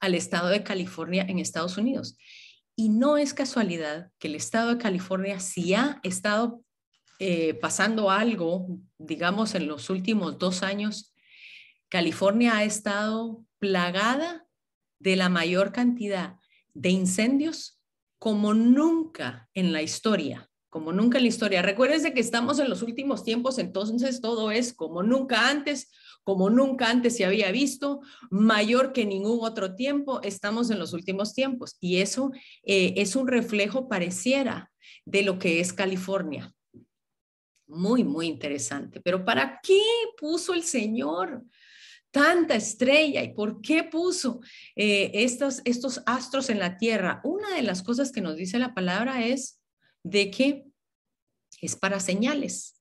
[0.00, 2.16] al estado de California en Estados Unidos.
[2.76, 6.62] Y no es casualidad que el estado de California, si ha estado
[7.18, 11.12] eh, pasando algo, digamos, en los últimos dos años,
[11.88, 14.46] California ha estado plagada
[15.00, 16.36] de la mayor cantidad
[16.74, 17.80] de incendios
[18.18, 21.62] como nunca en la historia, como nunca en la historia.
[21.62, 25.90] Recuérdense que estamos en los últimos tiempos, entonces todo es como nunca antes,
[26.24, 28.00] como nunca antes se había visto,
[28.30, 31.76] mayor que ningún otro tiempo, estamos en los últimos tiempos.
[31.80, 32.30] Y eso
[32.64, 34.70] eh, es un reflejo, pareciera,
[35.04, 36.52] de lo que es California.
[37.66, 39.00] Muy, muy interesante.
[39.00, 39.82] Pero ¿para qué
[40.18, 41.44] puso el Señor?
[42.10, 44.40] tanta estrella y por qué puso
[44.76, 47.20] eh, estos, estos astros en la tierra.
[47.24, 49.60] Una de las cosas que nos dice la palabra es
[50.02, 50.64] de que
[51.60, 52.77] es para señales.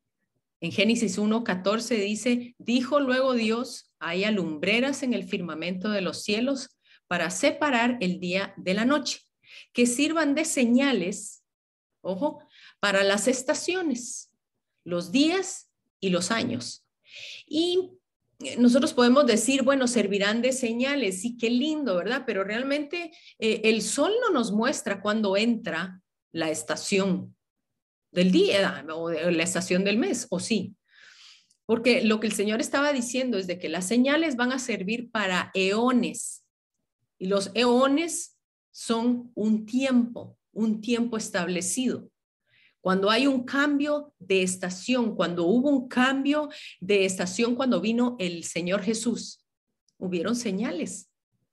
[0.59, 6.77] En Génesis 1.14 dice, dijo luego Dios, hay alumbreras en el firmamento de los cielos
[7.07, 9.21] para separar el día de la noche,
[9.71, 11.43] que sirvan de señales,
[12.01, 12.43] ojo,
[12.79, 14.31] para las estaciones,
[14.83, 16.85] los días y los años.
[17.45, 17.91] Y
[18.57, 22.23] nosotros podemos decir, bueno, servirán de señales, sí, qué lindo, ¿verdad?
[22.25, 27.36] Pero realmente eh, el sol no nos muestra cuando entra la estación
[28.11, 30.75] del día o de la estación del mes, o sí.
[31.65, 35.11] Porque lo que el Señor estaba diciendo es de que las señales van a servir
[35.11, 36.45] para eones.
[37.19, 38.37] Y los eones
[38.71, 42.09] son un tiempo, un tiempo establecido.
[42.79, 48.45] Cuando hay un cambio de estación, cuando hubo un cambio de estación cuando vino el
[48.45, 49.43] Señor Jesús,
[49.97, 51.09] hubieron señales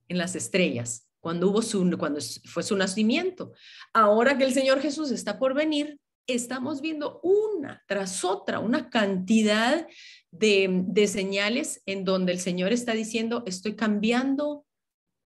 [0.08, 3.54] en las estrellas cuando hubo su cuando fue su nacimiento.
[3.94, 9.86] Ahora que el Señor Jesús está por venir, estamos viendo una tras otra, una cantidad
[10.30, 14.66] de, señales en donde el Señor está diciendo, estoy cambiando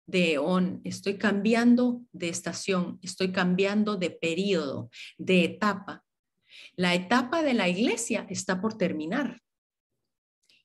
[0.07, 6.03] de eón, estoy cambiando de estación, estoy cambiando de periodo, de etapa.
[6.75, 9.41] La etapa de la iglesia está por terminar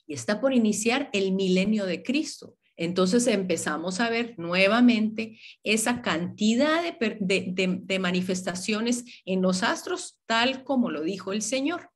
[0.07, 2.57] y está por iniciar el milenio de Cristo.
[2.77, 11.03] Entonces empezamos a ver nuevamente esa cantidad de, manifestaciones en los astros, tal como lo
[11.03, 11.91] dijo el Señor.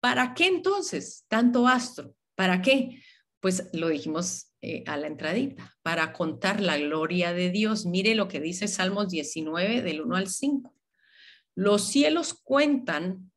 [0.00, 2.14] ¿Para qué entonces tanto astro?
[2.34, 3.02] ¿Para qué?
[3.40, 7.84] Pues lo dijimos eh, a la entradita, para contar la gloria de Dios.
[7.84, 10.74] Mire lo que dice Salmos 19 del 1 al 5.
[11.54, 13.30] Los cielos cuentan,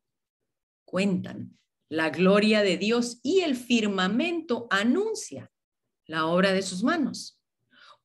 [0.86, 1.58] cuentan
[1.90, 5.53] la gloria de Dios y el firmamento anuncia
[6.14, 7.42] la obra de sus manos.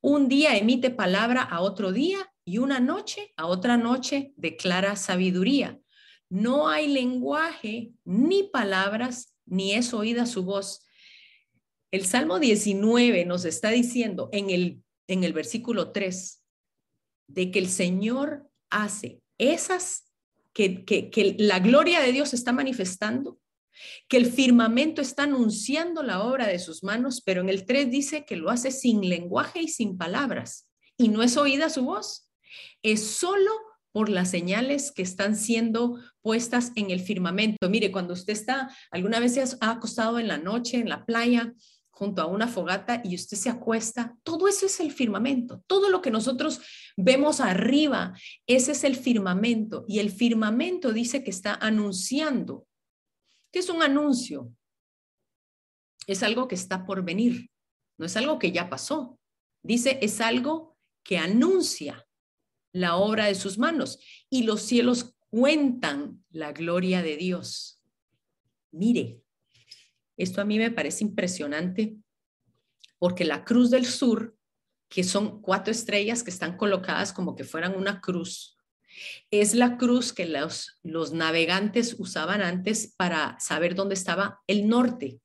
[0.01, 5.79] Un día emite palabra a otro día y una noche a otra noche declara sabiduría.
[6.27, 10.87] No hay lenguaje ni palabras, ni es oída su voz.
[11.91, 16.43] El Salmo 19 nos está diciendo en el, en el versículo 3
[17.27, 20.11] de que el Señor hace esas,
[20.51, 23.39] que, que, que la gloria de Dios está manifestando
[24.07, 28.25] que el firmamento está anunciando la obra de sus manos, pero en el 3 dice
[28.25, 32.29] que lo hace sin lenguaje y sin palabras, y no es oída su voz,
[32.83, 33.51] es solo
[33.91, 37.69] por las señales que están siendo puestas en el firmamento.
[37.69, 41.53] Mire, cuando usted está, alguna vez se ha acostado en la noche en la playa
[41.99, 46.01] junto a una fogata y usted se acuesta, todo eso es el firmamento, todo lo
[46.01, 46.61] que nosotros
[46.95, 48.13] vemos arriba,
[48.47, 49.83] ese es el firmamento.
[49.85, 52.65] Y el firmamento dice que está anunciando
[53.51, 54.53] ¿Qué es un anuncio?
[56.07, 57.49] Es algo que está por venir,
[57.97, 59.19] no es algo que ya pasó.
[59.61, 62.07] Dice, es algo que anuncia
[62.71, 67.83] la obra de sus manos y los cielos cuentan la gloria de Dios.
[68.71, 69.21] Mire,
[70.17, 71.95] esto a mí me parece impresionante
[72.97, 74.37] porque la cruz del sur,
[74.89, 78.58] que son cuatro estrellas que están colocadas como que fueran una cruz,
[79.31, 85.19] es la cruz que los, los navegantes usaban antes para saber dónde estaba el norte.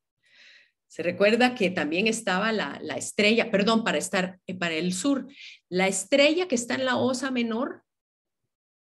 [0.89, 5.27] Se recuerda que también estaba la, estrella, perdón, para estar eh, para el sur.
[5.69, 7.83] La estrella que está en la osa menor,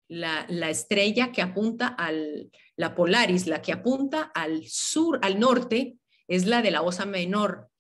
[0.08, 5.98] la, la estrella que apunta al, la Polaris, la que apunta al sur, al norte,
[6.28, 7.71] es la de la osa menor.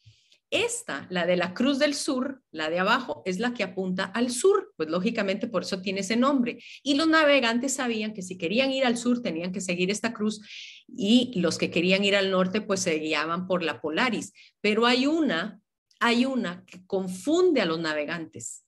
[0.51, 4.31] Esta, la de la Cruz del Sur, la de abajo, es la que apunta al
[4.31, 6.61] sur, pues lógicamente por eso tiene ese nombre.
[6.83, 10.41] Y los navegantes sabían que si querían ir al sur tenían que seguir esta cruz
[10.89, 14.33] y los que querían ir al norte pues se guiaban por la Polaris.
[14.59, 15.61] Pero hay una,
[16.01, 18.65] hay una que confunde a los navegantes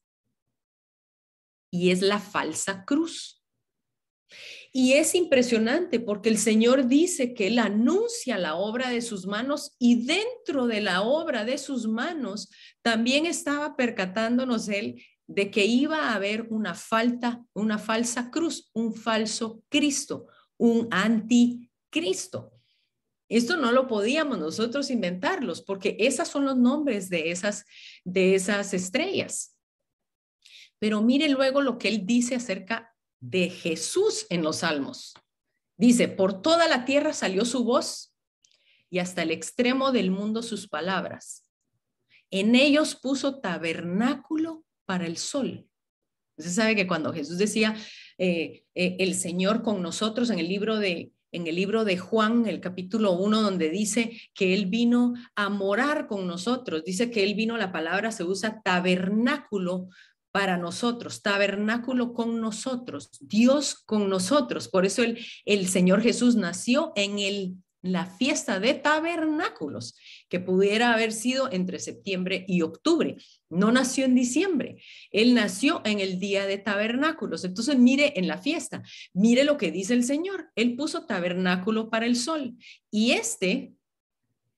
[1.70, 3.43] y es la falsa cruz.
[4.76, 9.76] Y es impresionante porque el Señor dice que Él anuncia la obra de sus manos
[9.78, 12.50] y dentro de la obra de sus manos
[12.82, 18.96] también estaba percatándonos Él de que iba a haber una falta, una falsa cruz, un
[18.96, 20.26] falso Cristo,
[20.58, 22.52] un anticristo.
[23.30, 27.66] Esto no lo podíamos nosotros inventarlos porque esos son los nombres de esas,
[28.04, 29.56] de esas estrellas.
[30.80, 32.93] Pero mire luego lo que él dice acerca
[33.24, 35.14] de Jesús en los salmos.
[35.78, 38.14] Dice, por toda la tierra salió su voz
[38.90, 41.50] y hasta el extremo del mundo sus palabras.
[42.32, 45.66] En ellos puso tabernáculo para el sol.
[46.38, 47.78] Usted sabe que cuando Jesús decía
[48.18, 52.46] eh, eh, el Señor con nosotros en el libro de en el libro de Juan,
[52.46, 56.84] el capítulo 1, donde dice que Él vino a morar con nosotros.
[56.84, 59.88] Dice que Él vino, la palabra se usa tabernáculo
[60.34, 64.68] para nosotros, tabernáculo con nosotros, Dios con nosotros.
[64.68, 69.96] Por eso el, el Señor Jesús nació en el, la fiesta de tabernáculos,
[70.30, 73.18] que pudiera haber sido entre septiembre y octubre.
[73.52, 77.44] No nació en diciembre, Él nació en el día de tabernáculos.
[77.44, 78.82] Entonces mire en la fiesta,
[79.14, 80.50] mire lo que dice el Señor.
[80.56, 82.58] Él puso tabernáculo para el sol
[82.90, 83.74] y este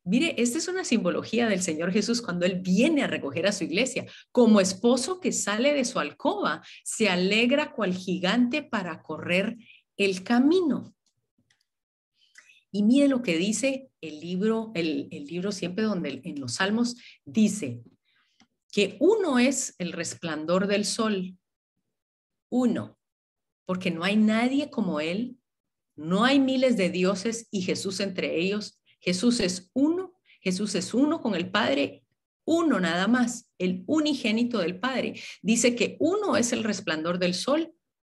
[0.07, 3.63] Mire, esta es una simbología del Señor Jesús cuando Él viene a recoger a su
[3.63, 4.05] iglesia.
[4.31, 9.57] Como esposo que sale de su alcoba, se alegra cual gigante para correr
[9.97, 10.95] el camino.
[12.71, 17.81] Y mire lo que dice el libro, el, libro siempre donde en los salmos dice
[18.71, 21.35] que uno es el resplandor del sol,
[22.51, 22.99] uno,
[23.65, 25.39] porque no hay nadie como él,
[25.95, 28.79] no hay miles de dioses y Jesús entre ellos.
[29.05, 32.03] Jesús es uno, Jesús es uno con el Padre,
[32.43, 35.21] uno nada más, el unigénito del Padre.
[35.43, 37.71] Dice que uno es el resplandor del sol,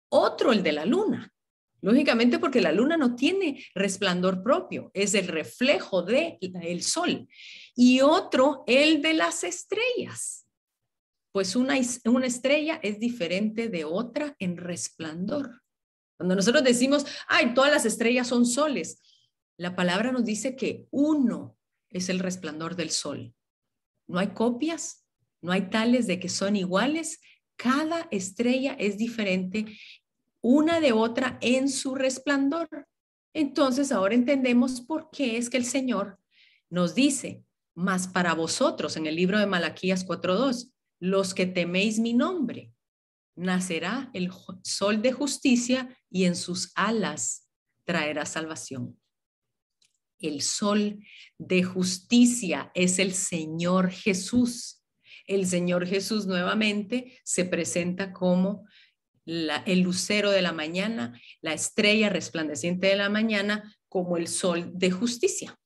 [0.09, 1.33] otro el de la luna.
[1.81, 7.27] Lógicamente porque la luna no tiene resplandor propio, es el reflejo del el sol.
[7.75, 10.47] Y otro, el de las estrellas.
[11.33, 15.61] Pues una, una estrella es diferente de otra en resplandor.
[16.15, 18.99] Cuando nosotros decimos, ay, todas las estrellas son soles,
[19.57, 21.57] la palabra nos dice que uno
[21.89, 23.33] es el resplandor del sol.
[24.07, 25.05] No hay copias,
[25.41, 27.19] no hay tales de que son iguales.
[27.55, 29.65] Cada estrella es diferente
[30.41, 32.87] una de otra en su resplandor.
[33.33, 36.19] Entonces ahora entendemos por qué es que el Señor
[36.69, 37.43] nos dice,
[37.73, 42.71] más para vosotros en el libro de Malaquías 4.2, los que teméis mi nombre,
[43.35, 44.31] nacerá el
[44.63, 47.47] sol de justicia y en sus alas
[47.83, 48.99] traerá salvación.
[50.19, 51.03] El sol
[51.37, 54.83] de justicia es el Señor Jesús.
[55.25, 58.65] El Señor Jesús nuevamente se presenta como
[59.25, 64.91] el lucero de la mañana, la estrella resplandeciente de la mañana, como el sol de
[64.91, 65.59] justicia.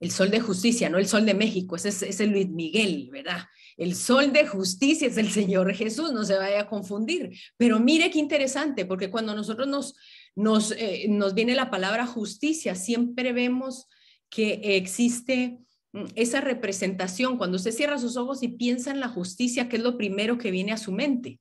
[0.00, 3.44] El sol de justicia, no el sol de México, ese es, Luis Miguel, ¿verdad?
[3.76, 7.30] El sol de justicia es el Señor Jesús, no se vaya a confundir.
[7.56, 9.94] Pero mire qué interesante, porque cuando nosotros nos,
[10.36, 13.86] nos, eh, nos viene la palabra justicia, siempre vemos
[14.30, 15.58] que existe
[15.92, 17.38] mm, esa representación.
[17.38, 20.50] Cuando usted cierra sus ojos y piensa en la justicia, ¿qué es lo primero que
[20.50, 21.40] viene a su mente?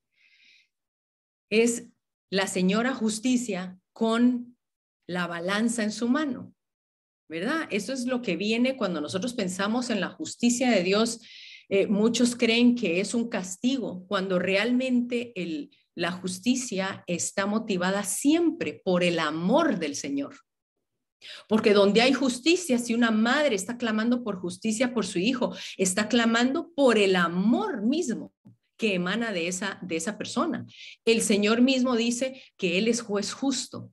[1.53, 1.89] es
[2.31, 4.57] la señora justicia con
[5.05, 6.55] la balanza en su mano,
[7.29, 7.67] ¿verdad?
[7.69, 11.19] Eso es lo que viene cuando nosotros pensamos en la justicia de Dios.
[11.69, 18.81] Eh, muchos creen que es un castigo, cuando realmente el, la justicia está motivada siempre
[18.83, 20.35] por el amor del Señor.
[21.47, 26.09] Porque donde hay justicia, si una madre está clamando por justicia por su hijo, está
[26.09, 28.33] clamando por el amor mismo
[28.77, 30.65] que emana de esa, de esa persona.
[31.05, 33.91] El Señor mismo dice que Él es juez justo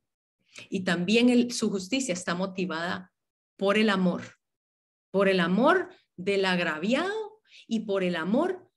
[0.68, 3.12] y también su justicia está motivada
[3.56, 4.22] por el amor,
[5.10, 8.69] por el amor del agraviado y por el amor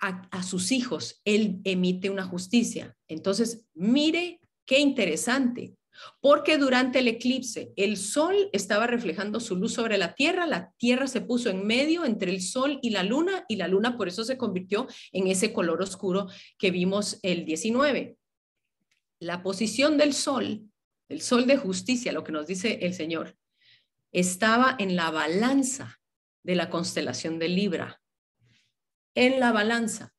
[0.00, 1.20] a, sus hijos.
[1.24, 2.96] Él emite una justicia.
[3.08, 5.74] Entonces, mire qué interesante.
[6.20, 11.06] Porque durante el eclipse el sol estaba reflejando su luz sobre la tierra, la tierra
[11.06, 14.22] se puso en medio entre el sol y la luna y la luna por eso
[14.22, 16.28] se convirtió en ese color oscuro
[16.58, 18.18] que vimos el 19.
[19.20, 20.70] La posición del sol,
[21.08, 23.34] el sol de justicia, lo que nos dice el Señor,
[24.12, 25.98] estaba en la balanza
[26.42, 28.02] de la constelación de Libra,
[29.16, 30.14] en la balanza.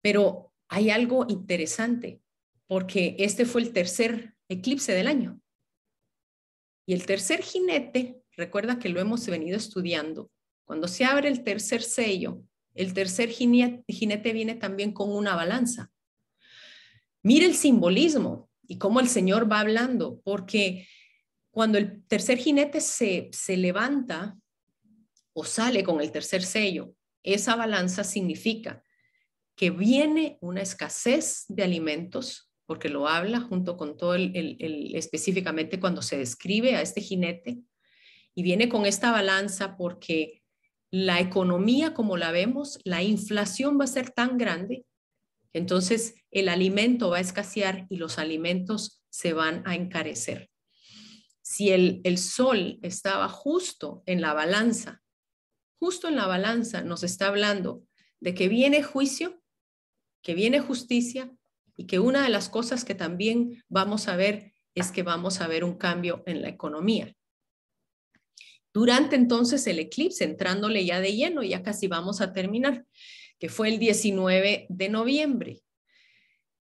[0.00, 2.20] Pero hay algo interesante
[2.68, 5.40] porque este fue el tercer eclipse del año.
[6.86, 10.30] Y el tercer jinete, recuerda que lo hemos venido estudiando,
[10.64, 12.42] cuando se abre el tercer sello,
[12.74, 15.90] el tercer jinete, viene también con una balanza.
[17.22, 20.86] Mire el simbolismo y cómo el Señor va hablando, porque
[21.50, 24.36] cuando el tercer jinete se, se levanta
[25.32, 26.95] o sale con el tercer sello,
[27.26, 28.82] esa balanza significa
[29.56, 36.02] que viene una escasez de alimentos, porque lo habla junto con todo el, específicamente cuando
[36.02, 37.58] se describe a este jinete
[38.34, 40.42] y viene con esta balanza porque
[40.90, 44.84] la economía como la vemos, la inflación va a ser tan grande,
[45.52, 50.50] entonces el alimento va a escasear y los alimentos se van a encarecer.
[51.40, 55.02] Si el, el sol estaba justo en la balanza,
[55.78, 57.82] justo en la balanza nos está hablando
[58.20, 59.40] de que viene juicio,
[60.22, 61.32] que viene justicia
[61.76, 65.46] y que una de las cosas que también vamos a ver es que vamos a
[65.46, 67.14] ver un cambio en la economía.
[68.72, 72.84] Durante entonces el eclipse, entrándole ya de lleno, ya casi vamos a terminar,
[73.38, 75.62] que fue el 19 de noviembre.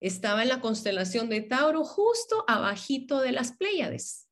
[0.00, 4.28] Estaba en la constelación de Tauro, justo abajito de las Pléyades,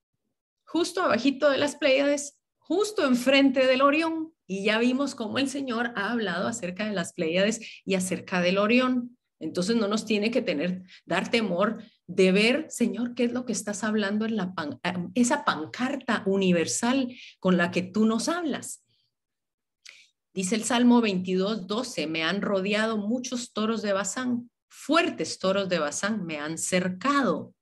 [0.65, 4.33] justo abajito de las Pléyades, justo enfrente del Orión.
[4.47, 8.59] Y ya vimos cómo el Señor ha hablado acerca de las Pléyades y acerca del
[8.59, 9.17] Orión.
[9.41, 13.53] Entonces no nos tiene que tener, dar temor de ver, Señor, qué es lo que
[13.53, 14.55] estás hablando en la
[15.15, 18.85] esa pancarta universal con la que tú nos hablas.
[20.33, 25.79] Dice el Salmo 22, 12, me han rodeado muchos toros de Bazán, fuertes toros de
[25.79, 27.55] Bazán me han cercado.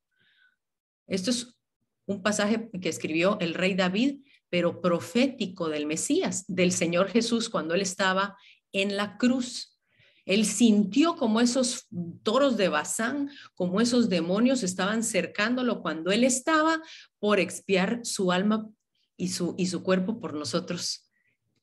[1.06, 1.58] Esto es
[2.06, 4.20] un pasaje que escribió el rey David,
[4.52, 8.36] pero profético del Mesías, del Señor Jesús, cuando él estaba
[8.70, 9.78] en la cruz.
[10.26, 11.86] Él sintió como esos
[12.22, 16.82] toros de Bazán, como esos demonios estaban cercándolo cuando él estaba
[17.18, 18.68] por expiar su alma
[19.16, 21.08] y su, y su cuerpo por nosotros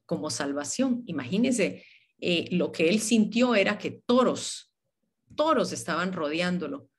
[0.08, 1.04] como salvación.
[1.06, 1.86] Imagínense,
[2.20, 4.74] eh, lo que él sintió era que toros,
[5.36, 6.90] toros estaban rodeándolo.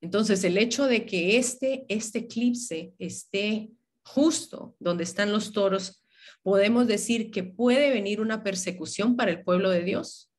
[0.00, 3.70] Entonces, el hecho de que este, este eclipse esté
[4.06, 6.04] justo donde están los toros,
[6.42, 10.30] podemos decir que puede venir una persecución para el pueblo de Dios.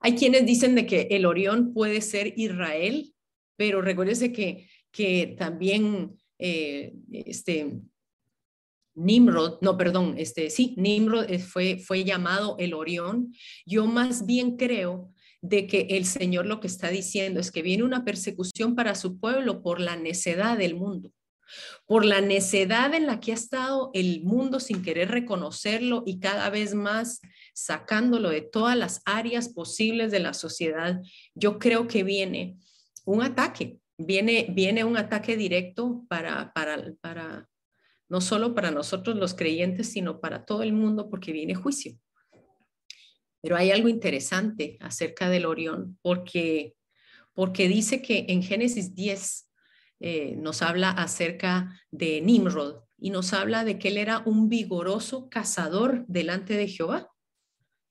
[0.00, 3.12] Hay quienes dicen de que el Orión puede ser Israel,
[3.56, 7.80] pero recuérdese que, que también eh, este,
[8.94, 13.32] Nimrod, no, perdón, este, sí, Nimrod eh, fue, fue llamado el Orión.
[13.64, 17.84] Yo más bien creo de que el Señor lo que está diciendo es que viene
[17.84, 21.12] una persecución para su pueblo por la necedad del mundo,
[21.86, 26.50] por la necedad en la que ha estado el mundo sin querer reconocerlo y cada
[26.50, 27.20] vez más
[27.54, 31.00] sacándolo de todas las áreas posibles de la sociedad.
[31.34, 32.58] Yo creo que viene
[33.04, 37.48] un ataque, viene, viene un ataque directo para, para, para
[38.08, 41.98] no solo para nosotros los creyentes, sino para todo el mundo, porque viene juicio.
[43.40, 46.74] Pero hay algo interesante acerca del Orión, porque,
[47.32, 49.47] porque dice que en Génesis 10
[50.00, 55.28] eh, nos habla acerca de Nimrod y nos habla de que él era un vigoroso
[55.28, 57.10] cazador delante de Jehová.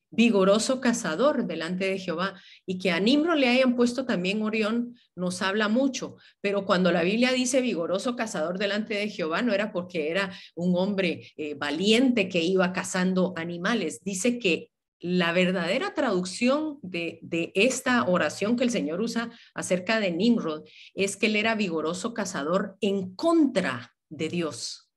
[0.10, 2.40] Vigoroso cazador delante de Jehová.
[2.66, 7.04] Y que a Nimro le hayan puesto también Orión nos habla mucho, pero cuando la
[7.04, 12.30] Biblia dice vigoroso cazador delante de Jehová no era porque era un hombre eh, valiente
[12.30, 17.20] que iba cazando animales, dice que la verdadera traducción de,
[17.56, 20.64] esta oración que el Señor usa acerca de Nimrod
[20.96, 24.90] es que él era vigoroso cazador en contra de Dios,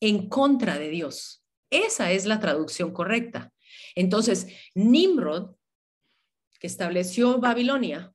[0.00, 1.44] en contra de Dios.
[1.70, 3.52] Esa es la traducción correcta.
[3.94, 5.56] Entonces, Nimrod,
[6.58, 8.12] que estableció Babilonia,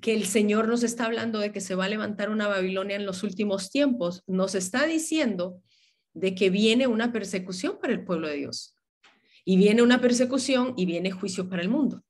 [0.00, 3.04] que el Señor nos está hablando de que se va a levantar una Babilonia en
[3.04, 5.60] los últimos tiempos, nos está diciendo
[6.14, 8.77] de que viene una persecución para el pueblo de Dios.
[9.48, 12.02] Y viene una persecución y viene juicio para el mundo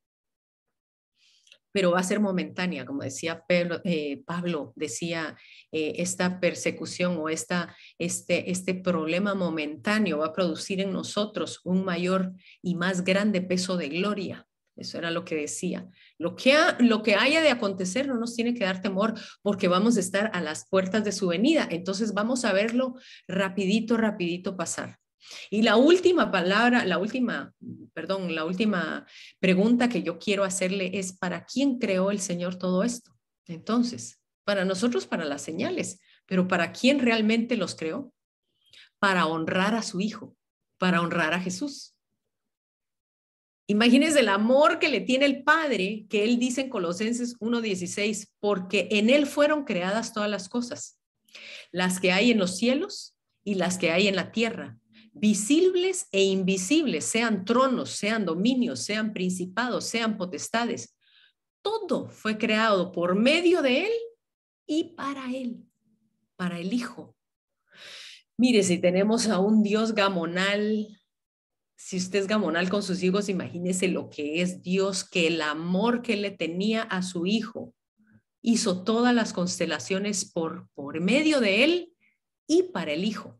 [1.71, 5.37] pero va a ser momentánea, como decía eh, Pablo, decía,
[5.71, 11.85] eh, esta persecución o esta, este, este problema momentáneo va a producir en nosotros un
[11.85, 14.47] mayor y más grande peso de gloria.
[14.75, 15.87] Eso era lo que decía.
[16.17, 19.97] Lo que, lo que haya de acontecer no nos tiene que dar temor porque vamos
[19.97, 21.67] a estar a las puertas de su venida.
[21.69, 22.95] Entonces vamos a verlo
[23.27, 24.97] rapidito, rapidito pasar.
[25.49, 27.53] Y la última palabra, la última,
[27.93, 29.05] perdón, la última
[29.39, 33.11] pregunta que yo quiero hacerle es, ¿para quién creó el Señor todo esto?
[33.45, 38.13] Entonces, para nosotros, para las señales, pero ¿para quién realmente los creó?
[38.99, 40.35] Para honrar a su Hijo,
[40.77, 41.95] para honrar a Jesús.
[43.67, 48.87] Imagínense el amor que le tiene el Padre, que él dice en Colosenses 1.16, porque
[48.89, 50.99] en él fueron creadas todas las cosas,
[51.71, 54.79] las que hay en los cielos y las que hay en la tierra,
[55.13, 60.95] visibles e invisibles, sean tronos, sean dominios, sean principados, sean potestades.
[61.61, 63.91] Todo fue creado por medio de Él
[64.65, 65.65] y para Él,
[66.35, 67.15] para el Hijo.
[68.37, 70.87] Mire, si tenemos a un Dios gamonal,
[71.75, 76.01] si usted es gamonal con sus hijos, imagínese lo que es Dios, que el amor
[76.01, 77.73] que le tenía a su Hijo
[78.41, 81.93] hizo todas las constelaciones por, por medio de Él
[82.47, 83.38] y para el Hijo.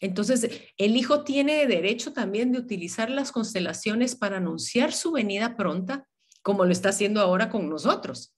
[0.00, 6.06] Entonces, el Hijo tiene derecho también de utilizar las constelaciones para anunciar su venida pronta,
[6.42, 8.34] como lo está haciendo ahora con nosotros.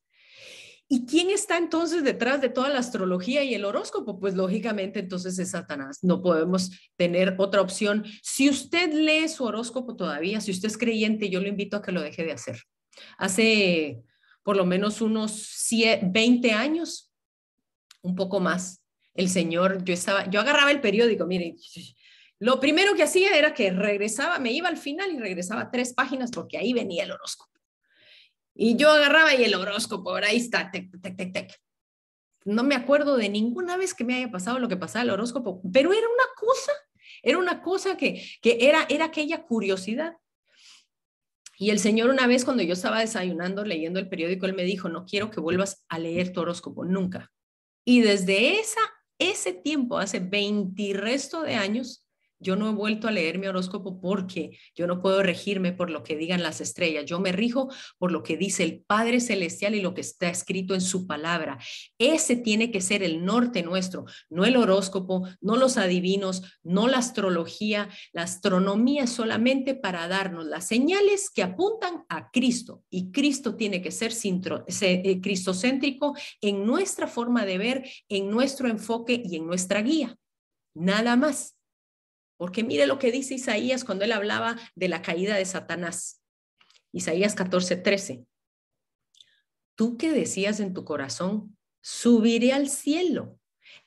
[0.89, 4.21] ¿Y quién está entonces detrás de toda la astrología y el horóscopo?
[4.21, 5.99] Pues lógicamente entonces es Satanás.
[6.03, 8.05] No podemos tener otra opción.
[8.23, 11.91] Si usted lee su horóscopo todavía, si usted es creyente, yo lo invito a que
[11.91, 12.63] lo deje de hacer.
[13.19, 14.05] Hace
[14.45, 17.13] por lo menos unos 20 años,
[18.01, 18.86] un poco más,
[19.17, 21.57] el Señor, yo estaba, yo agarraba el periódico, mire,
[22.39, 26.31] lo primero que hacía era que regresaba, me iba al final y regresaba tres páginas
[26.31, 27.53] porque ahí venía el horóscopo.
[28.55, 31.61] Y yo agarraba y el horóscopo, ahora ahí está, tec, tec, tec, tec.
[32.45, 35.61] No me acuerdo de ninguna vez que me haya pasado lo que pasaba el horóscopo,
[35.73, 36.73] pero era una cosa,
[37.23, 40.14] era una cosa que, que era, era aquella curiosidad.
[41.59, 44.91] Y el Señor una vez cuando yo estaba desayunando, leyendo el periódico, Él me dijo,
[44.91, 47.33] no quiero que vuelvas a leer tu horóscopo, nunca.
[47.85, 48.81] Y desde esa
[49.19, 52.06] ese tiempo, hace 20 resto de años,
[52.39, 56.03] Yo no he vuelto a leer mi horóscopo porque yo no puedo regirme por lo
[56.03, 57.05] que digan las estrellas.
[57.07, 57.68] Yo me rijo
[57.99, 61.59] por lo que dice el Padre Celestial y lo que está escrito en su palabra.
[61.99, 66.99] Ese tiene que ser el norte nuestro, no el horóscopo, no los adivinos, no la
[66.99, 67.89] astrología.
[68.12, 73.91] La astronomía solamente para darnos las señales que apuntan a Cristo y Cristo tiene que
[73.91, 74.12] ser
[74.80, 80.16] eh, cristocéntrico en nuestra forma de ver, en nuestro enfoque y en nuestra guía.
[80.74, 81.56] Nada más.
[82.37, 86.22] Porque mire lo que dice Isaías cuando él hablaba de la caída de Satanás.
[86.93, 88.26] Isaías 14, 13.
[89.74, 93.39] Tú que decías en tu corazón, subiré al cielo,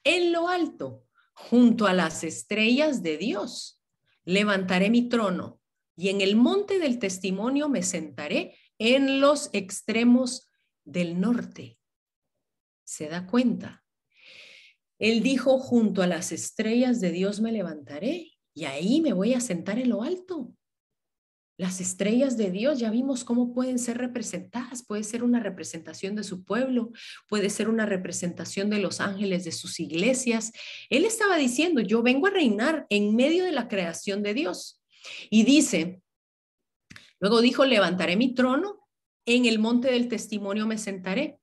[0.03, 3.81] en lo alto, junto a las estrellas de Dios.
[4.25, 5.59] Levantaré mi trono
[5.95, 10.49] y en el monte del testimonio me sentaré en los extremos
[10.85, 11.77] del norte.
[12.83, 13.83] ¿Se da cuenta?
[14.97, 19.41] Él dijo, junto a las estrellas de Dios me levantaré y ahí me voy a
[19.41, 20.53] sentar en lo alto.
[21.57, 24.81] Las estrellas de Dios, ya vimos cómo pueden ser representadas.
[24.85, 26.91] Puede ser una representación de su pueblo,
[27.27, 30.53] puede ser una representación de los ángeles de sus iglesias.
[30.89, 34.81] Él estaba diciendo, yo vengo a reinar en medio de la creación de Dios.
[35.29, 36.01] Y dice,
[37.19, 38.87] luego dijo, levantaré mi trono,
[39.25, 41.39] en el monte del testimonio me sentaré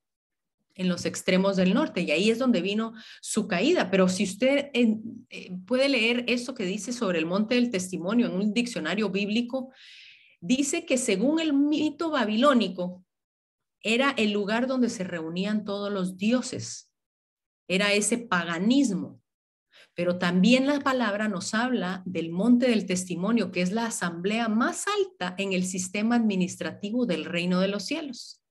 [0.77, 3.91] en los extremos del norte y ahí es donde vino su caída.
[3.91, 8.33] Pero si usted eh, puede leer eso que dice sobre el monte del testimonio en
[8.33, 9.71] un diccionario bíblico,
[10.39, 13.03] dice que según el mito babilónico,
[13.81, 16.91] era el lugar donde se reunían todos los dioses,
[17.67, 19.21] era ese paganismo.
[19.93, 24.85] Pero también la palabra nos habla del monte del testimonio, que es la asamblea más
[24.87, 28.43] alta en el sistema administrativo del reino de los cielos.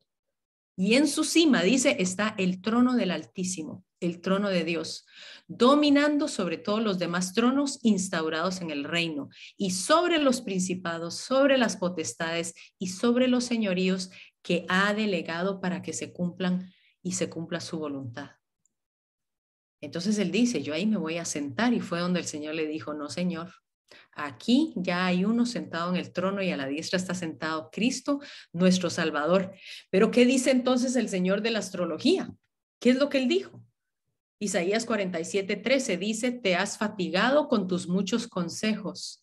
[0.76, 5.06] Y en su cima, dice, está el trono del Altísimo, el trono de Dios,
[5.48, 11.56] dominando sobre todos los demás tronos instaurados en el reino y sobre los principados, sobre
[11.56, 14.10] las potestades y sobre los señoríos
[14.42, 16.70] que ha delegado para que se cumplan
[17.02, 18.32] y se cumpla su voluntad.
[19.80, 22.66] Entonces él dice, yo ahí me voy a sentar y fue donde el Señor le
[22.66, 23.50] dijo, no, Señor,
[24.18, 28.18] Aquí ya hay uno sentado en el trono y a la diestra está sentado Cristo,
[28.50, 29.52] nuestro Salvador.
[29.90, 32.32] Pero ¿qué dice entonces el Señor de la astrología?
[32.80, 33.62] ¿Qué es lo que él dijo?
[34.38, 39.22] Isaías 47, 13 dice, te has fatigado con tus muchos consejos.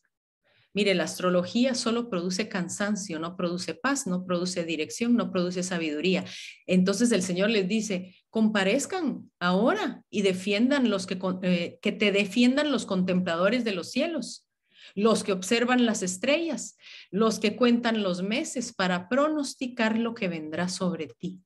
[0.76, 6.24] Mire, la astrología solo produce cansancio, no produce paz, no produce dirección, no produce sabiduría.
[6.68, 12.72] Entonces el Señor les dice, comparezcan ahora y defiendan los que, eh, que te defiendan
[12.72, 14.48] los contempladores de los cielos
[14.96, 16.78] los que observan las estrellas,
[17.12, 21.40] los que cuentan los meses para pronosticar lo que vendrá sobre ti.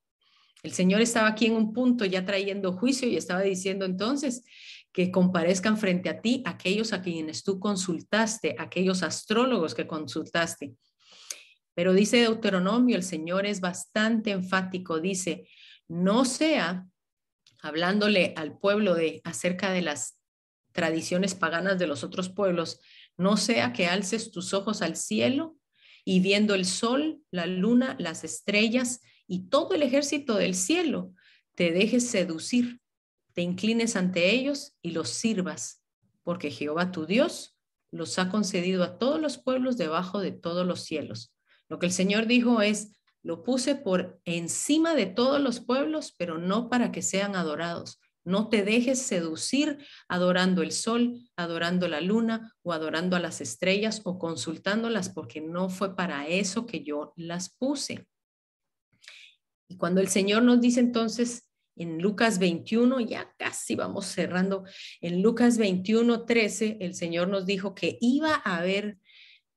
[0.64, 4.44] El Señor estaba aquí en un punto ya trayendo juicio y estaba diciendo entonces
[4.92, 10.74] que comparezcan frente a ti aquellos a quienes tú consultaste, aquellos astrólogos que consultaste.
[11.76, 15.48] Pero dice Deuteronomio, el Señor es bastante enfático, dice,
[15.88, 16.88] no sea
[17.62, 20.20] hablándole al pueblo de acerca de las
[20.72, 22.80] tradiciones paganas de los otros pueblos,
[23.18, 25.58] no sea que alces tus ojos al cielo
[26.06, 31.14] y viendo el sol, la luna, las estrellas y todo el ejército del cielo,
[31.56, 32.80] te dejes seducir,
[33.34, 35.84] te inclines ante ellos y los sirvas,
[36.24, 37.58] porque Jehová tu Dios
[37.92, 41.34] los ha concedido a todos los pueblos debajo de todos los cielos.
[41.68, 42.92] Lo que el Señor dijo es,
[43.24, 48.50] lo puse por encima de todos los pueblos, pero no para que sean adorados, no
[48.50, 49.78] te dejes seducir
[50.10, 55.70] adorando el sol, adorando la luna o adorando a las estrellas o consultándolas porque no
[55.70, 58.06] fue para eso que yo las puse.
[59.70, 64.66] Y cuando el Señor nos dice entonces en Lucas 21, ya casi vamos cerrando,
[65.00, 68.98] en Lucas 21, 13, el Señor nos dijo que iba a haber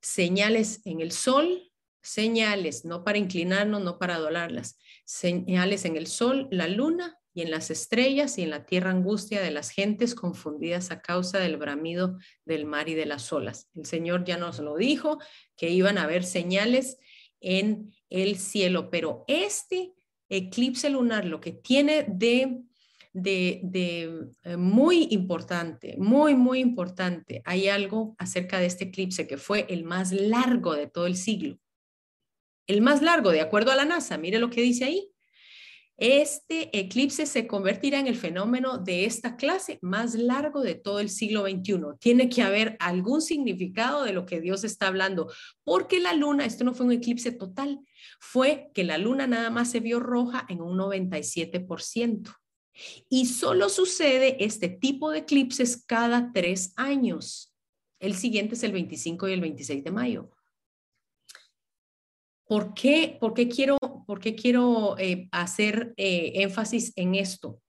[0.01, 6.47] señales en el sol, señales, no para inclinarnos, no para adorarlas, señales en el sol,
[6.53, 10.91] la luna y en las estrellas y en la tierra angustia de las gentes confundidas
[10.91, 13.69] a causa del bramido del mar y de las olas.
[13.75, 15.19] El Señor ya nos lo dijo,
[15.57, 16.99] que iban a haber señales
[17.41, 19.93] en el cielo, pero este
[20.29, 22.63] eclipse lunar lo que tiene de,
[23.13, 29.85] eh, muy importante, muy, muy importante, hay algo acerca de este eclipse que fue el
[29.85, 31.59] más largo de todo el siglo.
[32.67, 35.10] El más largo, de acuerdo a la NASA, mire lo que dice ahí,
[36.01, 41.11] este eclipse se convertirá en el fenómeno de esta clase más largo de todo el
[41.11, 41.79] siglo XXI.
[41.99, 45.31] Tiene que haber algún significado de lo que Dios está hablando,
[45.63, 47.81] porque la luna, esto no fue un eclipse total,
[48.19, 52.35] fue que la luna nada más se vio roja en un 97%.
[53.11, 57.55] Y solo sucede este tipo de eclipses cada tres años.
[57.99, 60.31] El siguiente es el 25 y el 26 de mayo.
[62.47, 63.77] ¿Por qué, por quiero,
[64.11, 67.63] por qué quiero eh, hacer eh, énfasis en esto?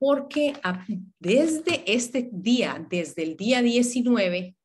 [0.00, 0.52] Porque
[1.20, 4.56] desde este día, desde el día 19,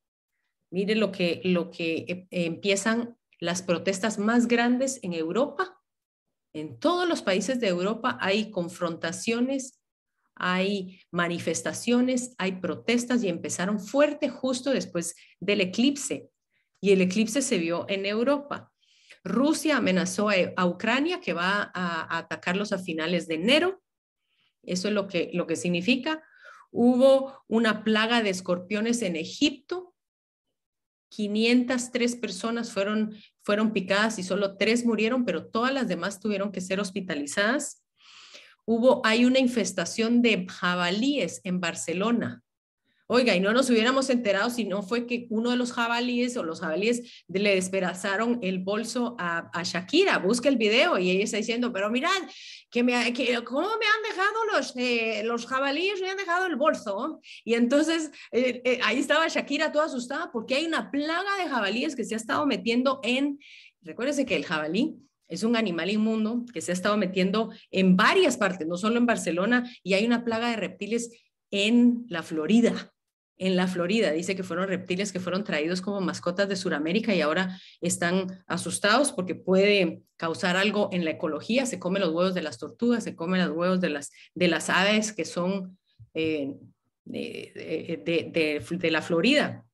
[0.71, 5.79] mire lo que, lo que eh, empiezan las protestas más grandes en Europa.
[6.53, 9.83] En todos los países de Europa hay confrontaciones,
[10.33, 16.31] hay manifestaciones, hay protestas y empezaron fuerte justo después del eclipse.
[16.81, 18.71] Y el eclipse se vio en Europa.
[19.25, 23.81] Rusia amenazó a, Ucrania que va a, atacarlos a finales de enero.
[24.61, 26.23] Eso es lo que, lo que significa.
[26.71, 29.95] Hubo una plaga de escorpiones en Egipto.
[31.09, 36.61] 503 personas fueron, fueron picadas y solo tres murieron, pero todas las demás tuvieron que
[36.61, 37.83] ser hospitalizadas.
[38.63, 42.44] Hubo, hay una infestación de jabalíes en Barcelona.
[43.07, 46.43] Oiga, y no nos hubiéramos enterado si no fue que uno de los jabalíes o
[46.43, 50.17] los jabalíes le despedazaron el bolso a, Shakira.
[50.17, 52.09] Busca el video y ella está diciendo, pero mirad,
[52.71, 56.01] que me, que, ¿cómo me han dejado los, eh, los jabalíes?
[56.01, 57.21] Me han dejado el bolso.
[57.43, 61.95] Y entonces eh, eh, ahí estaba Shakira toda asustada porque hay una plaga de jabalíes
[61.95, 63.37] que se ha estado metiendo en,
[63.83, 64.95] recuérdese que el jabalí
[65.27, 69.05] es un animal inmundo que se ha estado metiendo en varias partes, no solo en
[69.05, 71.11] Barcelona, y hay una plaga de reptiles
[71.51, 72.93] en la Florida
[73.37, 74.11] en la Florida.
[74.11, 79.11] Dice que fueron reptiles que fueron traídos como mascotas de Sudamérica y ahora están asustados
[79.11, 81.65] porque puede causar algo en la ecología.
[81.65, 84.69] Se come los huevos de las tortugas, se come los huevos de las, de las
[84.69, 85.77] aves que son
[86.13, 86.53] eh,
[87.03, 89.65] de, de, la Florida.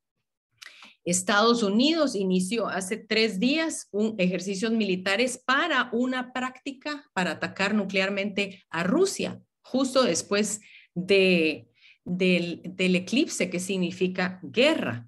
[1.03, 8.63] Estados Unidos inició hace tres días un ejercicios militares para una práctica para atacar nuclearmente
[8.69, 10.61] a Rusia, justo después
[10.93, 11.70] de
[12.03, 15.07] del, eclipse, que significa guerra.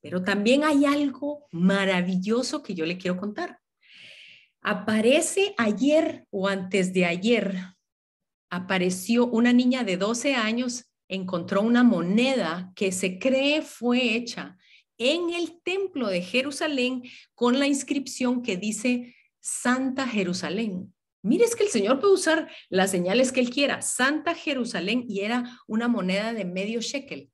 [0.00, 3.58] Pero también hay algo maravilloso que yo le quiero contar.
[4.60, 7.56] Aparece ayer o antes de ayer,
[8.50, 14.56] apareció una niña de 12 años, encontró una moneda que se cree fue hecha
[14.98, 17.02] en el templo de Jerusalén
[17.34, 20.94] con la inscripción que dice Santa Jerusalén.
[21.24, 23.80] Mire, es que el Señor puede usar las señales que Él quiera.
[23.80, 27.30] Santa Jerusalén y era una moneda de medio shekel.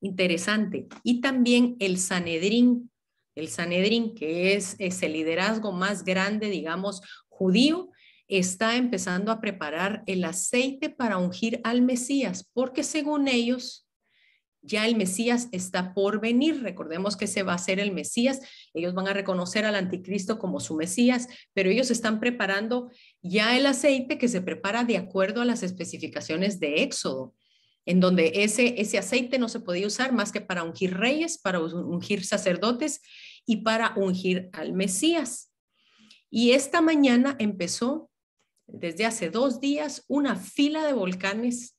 [0.00, 0.88] Interesante.
[1.02, 2.90] Y también el Sanedrín,
[3.34, 7.90] el Sanedrín, que es, es el liderazgo más grande, digamos, judío,
[8.28, 13.87] está empezando a preparar el aceite para ungir al Mesías, porque según ellos,
[14.68, 16.62] ya el Mesías está por venir.
[16.62, 18.40] Recordemos que se va a ser el Mesías.
[18.74, 22.90] Ellos van a reconocer al anticristo como su Mesías, pero ellos están preparando
[23.22, 27.34] ya el aceite que se prepara de acuerdo a las especificaciones de Éxodo,
[27.86, 31.60] en donde ese, ese aceite no se podía usar más que para ungir reyes, para
[31.60, 33.00] ungir sacerdotes
[33.46, 35.50] y para ungir al Mesías.
[36.30, 38.10] Y esta mañana empezó,
[38.66, 41.78] desde hace dos días, una fila de volcanes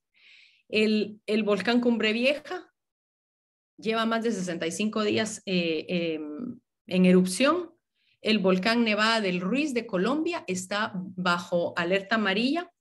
[0.70, 2.69] el, el, volcán Cumbre Vieja
[3.80, 7.72] lleva más de 65 días eh, em, en erupción.
[8.22, 12.72] El volcán Nevada del Ruiz de Colombia está bajo alerta amarilla.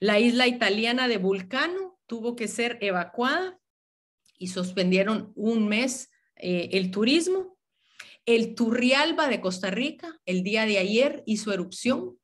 [0.00, 3.58] La isla italiana de Vulcano tuvo que ser evacuada
[4.38, 7.56] y suspendieron un mes eh, el turismo.
[8.26, 12.18] El Turrialba de Costa Rica el día de ayer hizo erupción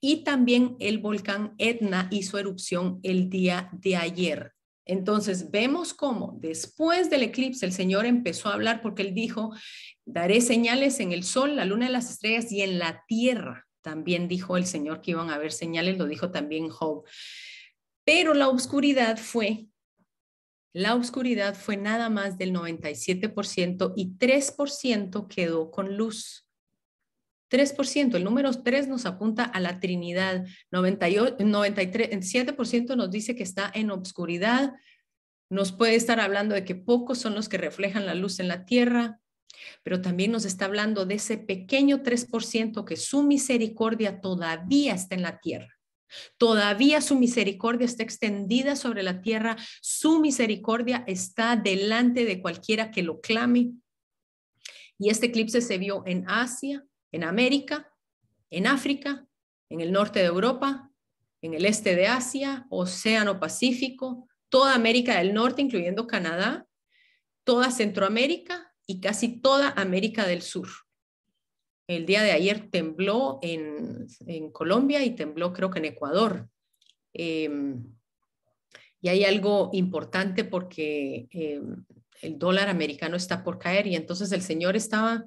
[0.00, 4.54] y también el volcán Etna hizo erupción el día de ayer.
[4.90, 9.54] Entonces vemos cómo después del eclipse el Señor empezó a hablar porque él dijo,
[10.04, 13.68] daré señales en el sol, la luna y las estrellas y en la tierra.
[13.82, 17.04] También dijo el Señor que iban a haber señales, lo dijo también Job.
[18.04, 19.68] Pero la oscuridad fue,
[20.72, 26.49] la oscuridad fue nada más del 97% y 3% quedó con luz.
[27.50, 33.90] 3%, el número 3 nos apunta a la Trinidad, 97% nos dice que está en
[33.90, 34.74] obscuridad,
[35.50, 38.64] nos puede estar hablando de que pocos son los que reflejan la luz en la
[38.64, 39.20] tierra,
[39.82, 45.22] pero también nos está hablando de ese pequeño 3% que su misericordia todavía está en
[45.22, 45.76] la tierra.
[46.38, 53.02] Todavía su misericordia está extendida sobre la tierra, su misericordia está delante de cualquiera que
[53.02, 53.72] lo clame.
[54.98, 57.92] Y este eclipse se vio en Asia, en América,
[58.50, 59.26] en África,
[59.68, 60.90] en el norte de Europa,
[61.42, 66.66] en el este de Asia, Océano Pacífico, toda América del Norte, incluyendo Canadá,
[67.44, 70.68] toda Centroamérica y casi toda América del Sur.
[71.86, 74.06] El día de ayer tembló en,
[74.52, 76.48] Colombia y tembló creo que en Ecuador.
[77.12, 77.84] Em,
[79.00, 81.84] y hay algo importante porque em,
[82.22, 85.24] el dólar americano está por caer y entonces el Señor estaba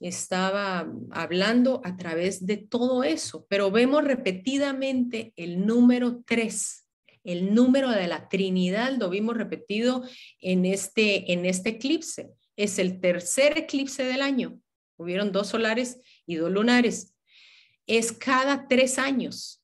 [0.00, 6.86] estaba hablando a través de todo eso, pero vemos repetidamente el número tres,
[7.24, 10.04] el número de la Trinidad, lo vimos repetido
[10.40, 12.30] en este, en este eclipse.
[12.56, 14.60] Es el tercer eclipse del año.
[14.96, 17.14] Hubieron dos solares y dos lunares.
[17.86, 19.62] Es cada tres años.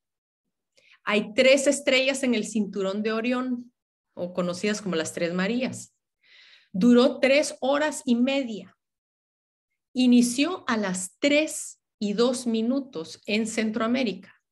[1.04, 3.72] Hay tres estrellas en el cinturón de Orión,
[4.14, 5.94] o conocidas como las tres Marías.
[6.72, 8.76] Duró tres horas y media.
[9.94, 14.42] Inició a las tres y dos minutos en Centroamérica,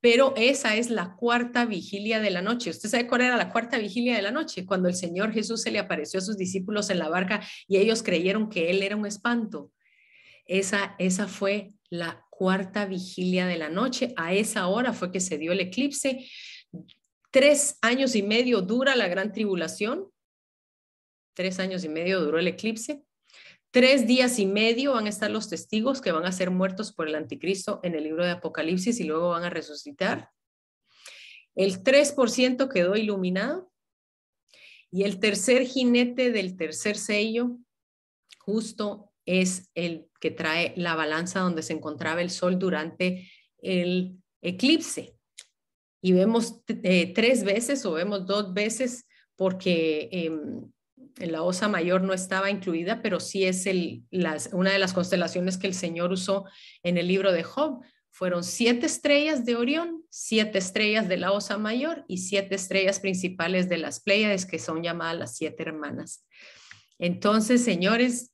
[0.00, 2.70] pero esa es la cuarta vigilia de la noche.
[2.70, 4.66] ¿Usted sabe cuál era la cuarta vigilia de la noche?
[4.66, 8.02] Cuando el Señor Jesús se le apareció a sus discípulos en la barca y ellos
[8.02, 9.70] creyeron que Él era un espanto.
[10.44, 14.12] Esa, esa fue la cuarta vigilia de la noche.
[14.16, 16.26] A esa hora fue que se dio el eclipse.
[17.30, 20.10] Tres años y medio dura la gran tribulación.
[21.34, 23.04] Tres años y medio duró el eclipse.
[23.72, 27.08] Tres días y medio van a estar los testigos que van a ser muertos por
[27.08, 30.28] el anticristo en el libro de Apocalipsis y luego van a resucitar.
[31.54, 33.72] El 3% quedó iluminado.
[34.90, 37.56] Y el tercer jinete del tercer sello,
[38.38, 45.16] justo es el que trae la balanza donde se encontraba el sol durante el eclipse.
[46.02, 50.70] Y vemos eh, tres veces o vemos dos veces porque em,
[51.16, 54.02] la Osa Mayor no estaba incluida, pero sí es el,
[54.52, 56.44] una de las constelaciones que el Señor usó
[56.82, 57.82] en el libro de Job.
[58.10, 63.68] Fueron siete estrellas de Orión, siete estrellas de la Osa Mayor y siete estrellas principales
[63.68, 66.26] de las Pléyades, que son llamadas las siete hermanas.
[66.98, 68.31] Entonces, señores,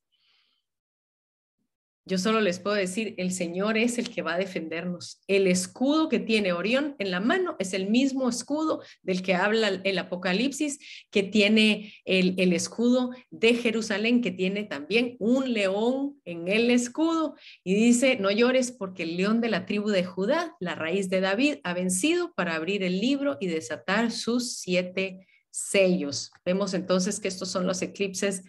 [2.09, 5.21] yo solo les puedo decir, el Señor es el que va a defendernos.
[5.27, 9.67] El escudo que tiene Orión en la mano es el mismo escudo del que habla
[9.83, 10.79] el Apocalipsis,
[11.11, 17.35] que tiene el, el escudo de Jerusalén, que tiene también un león en el escudo.
[17.63, 21.21] Y dice, no llores porque el león de la tribu de Judá, la raíz de
[21.21, 26.31] David, ha vencido para abrir el libro y desatar sus siete sellos.
[26.43, 28.41] Vemos entonces que estos son los eclipses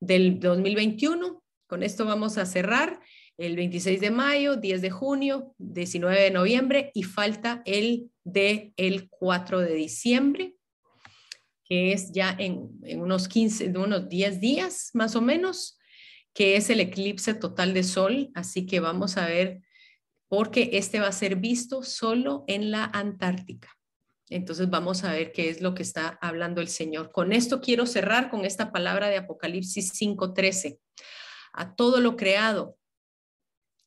[0.00, 3.00] del 2021 con esto vamos a cerrar
[3.36, 9.08] el 26 de mayo, 10 de junio, 19 de noviembre y falta el de el
[9.08, 10.54] 4 de diciembre,
[11.64, 15.78] que es ya en, unos 15, de unos 10 días más o menos,
[16.32, 18.30] que es el eclipse total de sol.
[18.34, 19.62] Así que vamos a ver,
[20.28, 23.70] porque este va a ser visto solo en la Antártica.
[24.30, 27.12] Entonces vamos a ver qué es lo que está hablando el Señor.
[27.12, 30.78] Con esto quiero cerrar con esta palabra de Apocalipsis 5:13
[31.54, 32.76] a todo lo creado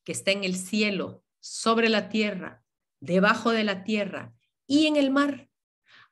[0.04, 2.64] que está en el cielo, sobre la tierra,
[3.00, 4.34] debajo de la tierra
[4.66, 5.50] y en el mar,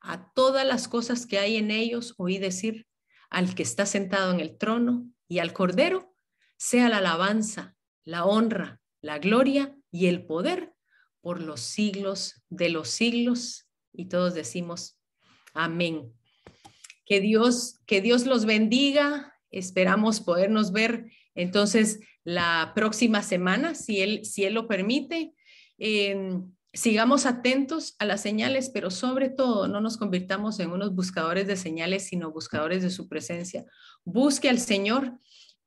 [0.01, 2.87] a todas las cosas que hay en ellos, oí decir,
[3.29, 6.13] al que está sentado en el trono y al cordero,
[6.57, 10.75] sea la alabanza, la honra, la gloria y el poder
[11.21, 13.67] por los siglos de los siglos.
[13.93, 14.99] Y todos decimos,
[15.53, 16.13] amén.
[17.05, 19.33] Que Dios, que Dios los bendiga.
[19.51, 25.33] Esperamos podernos ver entonces, la próxima semana, si él, si él lo permite,
[25.77, 31.47] em, sigamos atentos a las señales, pero sobre todo no nos convirtamos en unos buscadores
[31.47, 33.65] de señales, sino buscadores de su presencia.
[34.03, 35.19] Busque al Señor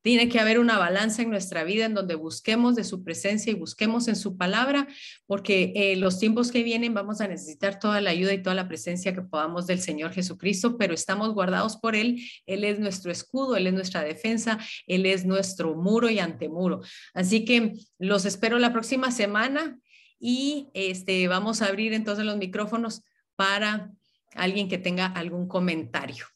[0.03, 3.57] tiene que haber una balanza en nuestra vida en donde busquemos de su presencia y
[3.57, 4.87] busquemos en su palabra,
[5.27, 8.69] porque eh, los tiempos que vienen vamos a necesitar toda la ayuda y toda la
[8.69, 12.23] presencia que podamos del Señor Jesucristo, pero estamos guardados por Él.
[12.47, 16.81] Él es nuestro escudo, Él es nuestra defensa, Él es nuestro muro y antemuro.
[17.15, 19.79] Así que los espero la próxima semana
[20.21, 23.03] y este, vamos a abrir entonces los micrófonos
[23.37, 23.93] para
[24.35, 26.27] alguien que tenga algún comentario.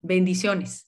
[0.00, 0.85] Bendiciones.